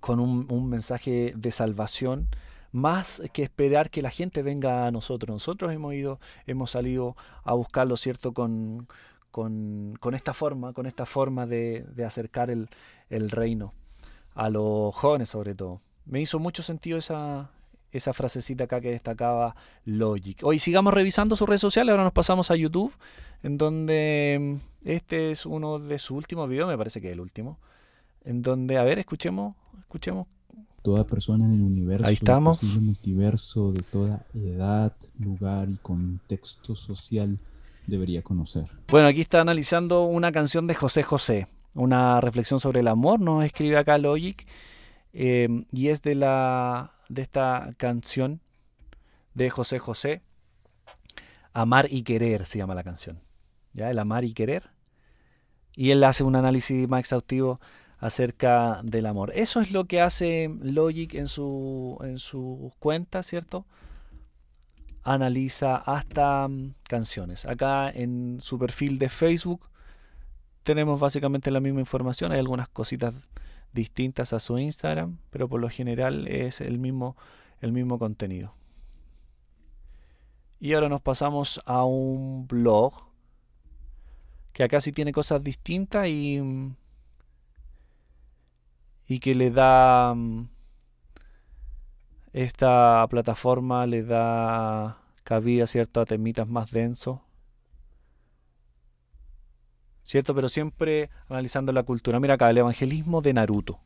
con 0.00 0.20
un, 0.20 0.68
mensaje 0.68 1.32
de 1.36 1.50
salvación, 1.50 2.28
más 2.72 3.22
que 3.32 3.42
esperar 3.42 3.90
que 3.90 4.02
la 4.02 4.10
gente 4.10 4.42
venga 4.42 4.86
a 4.86 4.90
nosotros. 4.90 5.34
Nosotros 5.34 5.72
hemos 5.72 5.94
ido, 5.94 6.18
hemos 6.46 6.70
salido 6.72 7.16
a 7.44 7.52
buscarlo, 7.54 7.96
¿cierto? 7.96 8.32
Con, 8.32 8.88
con, 9.30 10.14
esta 10.14 10.32
forma, 10.32 10.72
con 10.72 10.86
esta 10.86 11.06
forma 11.06 11.46
de, 11.46 11.84
de 11.94 12.04
acercar 12.04 12.50
el, 12.50 12.68
el, 13.10 13.30
reino 13.30 13.72
a 14.34 14.48
los 14.48 14.94
jóvenes 14.94 15.28
sobre 15.28 15.54
todo. 15.54 15.80
Me 16.06 16.20
hizo 16.20 16.38
mucho 16.38 16.62
sentido 16.62 16.98
esa, 16.98 17.50
esa 17.94 18.12
frasecita 18.12 18.64
acá 18.64 18.80
que 18.80 18.90
destacaba 18.90 19.54
Logic. 19.84 20.40
Hoy 20.42 20.58
sigamos 20.58 20.92
revisando 20.92 21.36
sus 21.36 21.48
redes 21.48 21.60
sociales, 21.60 21.92
ahora 21.92 22.04
nos 22.04 22.12
pasamos 22.12 22.50
a 22.50 22.56
YouTube, 22.56 22.92
en 23.42 23.56
donde 23.56 24.58
mm, 24.84 24.88
este 24.88 25.30
es 25.30 25.46
uno 25.46 25.78
de 25.78 25.98
sus 25.98 26.16
últimos 26.16 26.48
videos, 26.48 26.68
me 26.68 26.76
parece 26.76 27.00
que 27.00 27.08
es 27.08 27.12
el 27.12 27.20
último, 27.20 27.58
en 28.24 28.42
donde, 28.42 28.78
a 28.78 28.82
ver, 28.82 28.98
escuchemos, 28.98 29.54
escuchemos. 29.78 30.26
Toda 30.82 31.06
persona 31.06 31.44
en 31.46 31.54
el 31.54 31.62
universo, 31.62 32.06
Ahí 32.06 32.14
estamos. 32.14 32.62
el 32.62 32.80
multiverso 32.80 33.72
de 33.72 33.82
toda 33.82 34.26
edad, 34.34 34.92
lugar 35.18 35.68
y 35.70 35.76
contexto 35.76 36.74
social 36.74 37.38
debería 37.86 38.22
conocer. 38.22 38.66
Bueno, 38.88 39.08
aquí 39.08 39.20
está 39.20 39.40
analizando 39.40 40.04
una 40.04 40.32
canción 40.32 40.66
de 40.66 40.74
José 40.74 41.02
José, 41.02 41.46
una 41.74 42.20
reflexión 42.20 42.60
sobre 42.60 42.80
el 42.80 42.88
amor, 42.88 43.20
nos 43.20 43.44
escribe 43.44 43.78
acá 43.78 43.96
Logic, 43.98 44.46
eh, 45.12 45.64
y 45.70 45.88
es 45.88 46.02
de 46.02 46.16
la 46.16 46.93
de 47.08 47.22
esta 47.22 47.74
canción 47.76 48.40
de 49.34 49.50
José 49.50 49.78
José. 49.78 50.22
Amar 51.52 51.86
y 51.90 52.02
querer 52.02 52.46
se 52.46 52.58
llama 52.58 52.74
la 52.74 52.84
canción. 52.84 53.20
¿Ya? 53.72 53.90
El 53.90 53.98
amar 53.98 54.24
y 54.24 54.32
querer. 54.32 54.70
Y 55.76 55.90
él 55.90 56.04
hace 56.04 56.24
un 56.24 56.36
análisis 56.36 56.88
más 56.88 57.00
exhaustivo 57.00 57.60
acerca 57.98 58.80
del 58.82 59.06
amor. 59.06 59.32
Eso 59.34 59.60
es 59.60 59.72
lo 59.72 59.86
que 59.86 60.00
hace 60.00 60.54
Logic 60.60 61.14
en 61.14 61.28
su, 61.28 61.98
en 62.02 62.70
cuenta, 62.78 63.22
¿cierto? 63.22 63.66
Analiza 65.02 65.76
hasta 65.76 66.46
mm, 66.48 66.74
canciones. 66.88 67.46
Acá 67.46 67.90
en 67.90 68.38
su 68.40 68.58
perfil 68.58 68.98
de 68.98 69.08
Facebook 69.08 69.68
tenemos 70.64 70.98
básicamente 71.00 71.50
la 71.50 71.60
misma 71.60 71.80
información. 71.80 72.32
Hay 72.32 72.38
algunas 72.38 72.68
cositas 72.68 73.14
distintas 73.74 74.32
a 74.32 74.40
su 74.40 74.58
Instagram, 74.58 75.18
pero 75.30 75.48
por 75.48 75.60
lo 75.60 75.68
general 75.68 76.28
es 76.28 76.60
el 76.60 76.78
mismo, 76.78 77.16
el 77.60 77.72
mismo 77.72 77.98
contenido. 77.98 78.54
Y 80.60 80.72
ahora 80.72 80.88
nos 80.88 81.02
pasamos 81.02 81.60
a 81.66 81.84
un 81.84 82.46
blog 82.46 82.94
que 84.52 84.62
acá 84.62 84.80
sí 84.80 84.92
tiene 84.92 85.12
cosas 85.12 85.42
distintas 85.42 86.06
y, 86.06 86.40
y 89.08 89.18
que 89.18 89.34
le 89.34 89.50
da 89.50 90.14
esta 92.32 93.06
plataforma 93.10 93.86
le 93.86 94.02
da 94.02 94.98
cabida 95.24 95.66
cierto 95.66 96.00
a 96.00 96.04
temitas 96.04 96.48
más 96.48 96.70
densos 96.70 97.20
¿cierto? 100.04 100.34
Pero 100.34 100.48
siempre 100.48 101.10
analizando 101.28 101.72
la 101.72 101.82
cultura. 101.82 102.20
Mira 102.20 102.34
acá, 102.34 102.50
el 102.50 102.58
evangelismo 102.58 103.22
de 103.22 103.32
Naruto. 103.32 103.80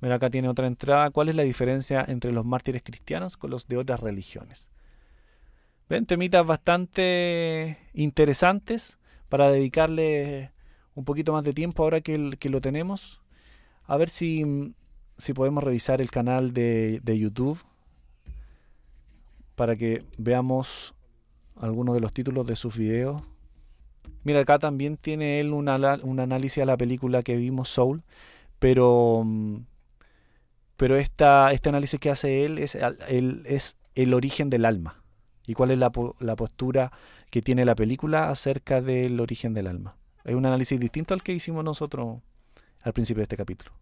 Mira 0.00 0.16
acá 0.16 0.30
tiene 0.30 0.48
otra 0.48 0.66
entrada. 0.66 1.10
¿Cuál 1.10 1.28
es 1.28 1.36
la 1.36 1.42
diferencia 1.42 2.04
entre 2.08 2.32
los 2.32 2.44
mártires 2.44 2.82
cristianos 2.82 3.36
con 3.36 3.50
los 3.50 3.68
de 3.68 3.76
otras 3.76 4.00
religiones? 4.00 4.70
Ven, 5.88 6.06
temitas 6.06 6.44
bastante 6.46 7.78
interesantes 7.92 8.98
para 9.28 9.50
dedicarle 9.50 10.50
un 10.94 11.04
poquito 11.04 11.32
más 11.32 11.44
de 11.44 11.52
tiempo 11.52 11.82
ahora 11.82 12.00
que, 12.00 12.18
lo 12.18 12.60
tenemos. 12.60 13.20
A 13.86 13.96
ver 13.96 14.08
si, 14.08 14.74
si 15.18 15.34
podemos 15.34 15.62
revisar 15.62 16.00
el 16.00 16.10
canal 16.10 16.52
de, 16.52 17.00
de 17.02 17.18
YouTube 17.18 17.62
para 19.54 19.76
que 19.76 20.02
veamos 20.18 20.94
algunos 21.62 21.94
de 21.94 22.00
los 22.00 22.12
títulos 22.12 22.46
de 22.46 22.56
sus 22.56 22.76
videos. 22.76 23.22
Mira, 24.24 24.40
acá 24.40 24.58
también 24.58 24.96
tiene 24.96 25.40
él 25.40 25.52
un 25.52 25.68
análisis 25.68 26.62
a 26.62 26.66
la 26.66 26.76
película 26.76 27.22
que 27.22 27.36
vimos, 27.36 27.68
Soul, 27.68 28.02
pero, 28.58 29.22
mm, 29.24 29.58
pero 30.76 30.96
esta, 30.96 31.52
este 31.52 31.68
análisis 31.68 31.98
que 32.00 32.10
hace 32.10 32.44
él 32.44 32.58
es 32.58 32.76
el, 33.94 34.14
origen 34.14 34.50
del 34.50 34.64
alma 34.64 35.02
y 35.46 35.54
cuál 35.54 35.70
es 35.70 35.78
la, 35.78 35.92
la 36.18 36.36
postura 36.36 36.92
que 37.30 37.42
tiene 37.42 37.64
la 37.64 37.74
película 37.74 38.28
acerca 38.28 38.80
del 38.80 39.20
origen 39.20 39.54
del 39.54 39.68
alma. 39.68 39.96
Es 40.24 40.34
un 40.34 40.46
análisis 40.46 40.78
distinto 40.78 41.14
al 41.14 41.22
que 41.22 41.32
hicimos 41.32 41.64
nosotros 41.64 42.20
al 42.82 42.92
principio 42.92 43.20
de 43.20 43.24
este 43.24 43.36
capítulo. 43.36 43.72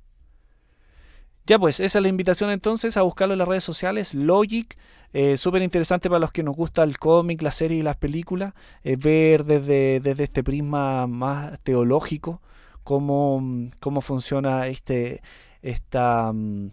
Ya 1.46 1.58
pues, 1.58 1.80
esa 1.80 1.98
es 1.98 2.02
la 2.02 2.08
invitación 2.08 2.50
entonces 2.50 2.96
a 2.96 3.02
buscarlo 3.02 3.34
en 3.34 3.38
las 3.38 3.48
redes 3.48 3.64
sociales, 3.64 4.14
Logic, 4.14 4.76
eh, 5.12 5.36
súper 5.36 5.62
interesante 5.62 6.08
para 6.08 6.20
los 6.20 6.30
que 6.30 6.42
nos 6.42 6.54
gusta 6.54 6.84
el 6.84 6.98
cómic, 6.98 7.42
la 7.42 7.50
serie 7.50 7.78
y 7.78 7.82
las 7.82 7.96
películas, 7.96 8.54
eh, 8.84 8.96
ver 8.96 9.44
desde, 9.44 10.00
desde 10.00 10.24
este 10.24 10.44
prisma 10.44 11.06
más 11.06 11.58
teológico 11.64 12.40
cómo, 12.84 13.42
cómo 13.80 14.00
funciona 14.00 14.68
este, 14.68 15.22
esta 15.62 16.32
mm, 16.32 16.70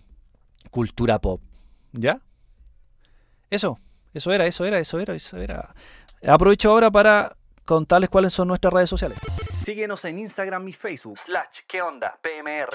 cultura 0.70 1.20
pop. 1.20 1.42
¿Ya? 1.94 2.22
Eso, 3.50 3.80
eso 4.14 4.32
era, 4.32 4.46
eso 4.46 4.66
era, 4.66 4.80
eso 4.80 5.00
era, 5.00 5.16
eso 5.16 5.38
era. 5.38 5.74
Aprovecho 6.28 6.72
ahora 6.72 6.92
para 6.92 7.36
contarles 7.66 8.10
cuáles 8.10 8.34
son 8.34 8.48
nuestras 8.48 8.74
redes 8.74 8.90
sociales. 8.90 9.20
Síguenos 9.68 10.06
en 10.06 10.18
Instagram 10.20 10.66
y 10.70 10.72
Facebook, 10.72 11.20
slash, 11.20 11.60
¿qué 11.68 11.82
onda? 11.82 12.18
PMR. 12.22 12.70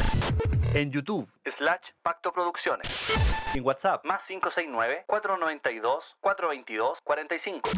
En 0.75 0.93
YouTube, 0.93 1.27
slash, 1.47 1.93
Pacto 2.03 2.31
Producciones. 2.35 2.87
En 3.55 3.65
WhatsApp, 3.65 4.05
más 4.05 4.23
569 4.25 5.05
492 5.07 6.17
422 6.21 6.99
45. 7.03 7.71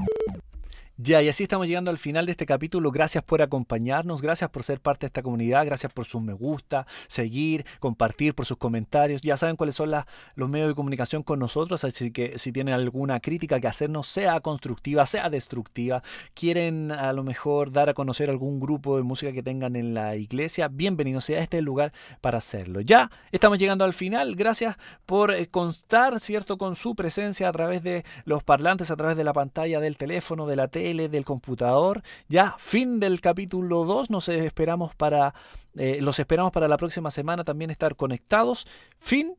Ya, 0.96 1.20
y 1.20 1.28
así 1.28 1.42
estamos 1.42 1.66
llegando 1.66 1.90
al 1.90 1.98
final 1.98 2.24
de 2.24 2.30
este 2.30 2.46
capítulo. 2.46 2.92
Gracias 2.92 3.24
por 3.24 3.42
acompañarnos, 3.42 4.22
gracias 4.22 4.48
por 4.50 4.62
ser 4.62 4.78
parte 4.78 5.00
de 5.00 5.08
esta 5.08 5.22
comunidad, 5.22 5.66
gracias 5.66 5.92
por 5.92 6.04
sus 6.04 6.22
me 6.22 6.34
gusta, 6.34 6.86
seguir, 7.08 7.66
compartir, 7.80 8.32
por 8.32 8.46
sus 8.46 8.58
comentarios. 8.58 9.20
Ya 9.20 9.36
saben 9.36 9.56
cuáles 9.56 9.74
son 9.74 9.90
los 10.36 10.48
medios 10.48 10.68
de 10.68 10.74
comunicación 10.76 11.24
con 11.24 11.40
nosotros, 11.40 11.82
así 11.82 12.12
que 12.12 12.38
si 12.38 12.52
tienen 12.52 12.74
alguna 12.74 13.18
crítica 13.18 13.58
que 13.58 13.66
hacernos, 13.66 14.06
sea 14.06 14.38
constructiva, 14.38 15.04
sea 15.04 15.30
destructiva, 15.30 16.04
quieren 16.32 16.92
a 16.92 17.12
lo 17.12 17.24
mejor 17.24 17.72
dar 17.72 17.88
a 17.88 17.94
conocer 17.94 18.30
algún 18.30 18.60
grupo 18.60 18.96
de 18.96 19.02
música 19.02 19.32
que 19.32 19.42
tengan 19.42 19.74
en 19.74 19.94
la 19.94 20.14
iglesia, 20.14 20.68
bienvenidos 20.68 21.24
sea 21.24 21.40
este 21.40 21.58
el 21.58 21.64
lugar 21.64 21.92
para 22.20 22.38
hacerlo. 22.38 22.80
Ya 22.80 23.10
estamos 23.32 23.58
llegando 23.58 23.84
al 23.84 23.94
final. 23.94 24.36
Gracias 24.36 24.76
por 25.06 25.32
eh, 25.32 25.48
constar, 25.48 26.20
¿cierto?, 26.20 26.56
con 26.56 26.76
su 26.76 26.94
presencia 26.94 27.48
a 27.48 27.52
través 27.52 27.82
de 27.82 28.04
los 28.26 28.44
parlantes, 28.44 28.92
a 28.92 28.96
través 28.96 29.16
de 29.16 29.24
la 29.24 29.32
pantalla 29.32 29.80
del 29.80 29.96
teléfono, 29.96 30.46
de 30.46 30.54
la 30.54 30.68
tele 30.84 31.08
del 31.08 31.24
computador. 31.24 32.02
Ya, 32.28 32.56
fin 32.58 33.00
del 33.00 33.22
capítulo 33.22 33.86
2. 33.86 34.10
Nos 34.10 34.28
esperamos 34.28 34.94
para, 34.94 35.32
eh, 35.76 35.96
los 36.02 36.18
esperamos 36.18 36.52
para 36.52 36.68
la 36.68 36.76
próxima 36.76 37.10
semana 37.10 37.42
también 37.42 37.70
estar 37.70 37.96
conectados. 37.96 38.66
Fin. 38.98 39.34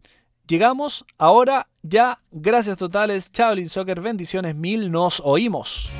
Llegamos 0.47 1.05
ahora 1.19 1.67
ya. 1.83 2.19
Gracias 2.31 2.77
totales. 2.77 3.31
Chaolin 3.31 3.69
Soccer. 3.69 4.01
Bendiciones 4.01 4.55
mil. 4.55 4.91
Nos 4.91 5.21
oímos. 5.23 5.91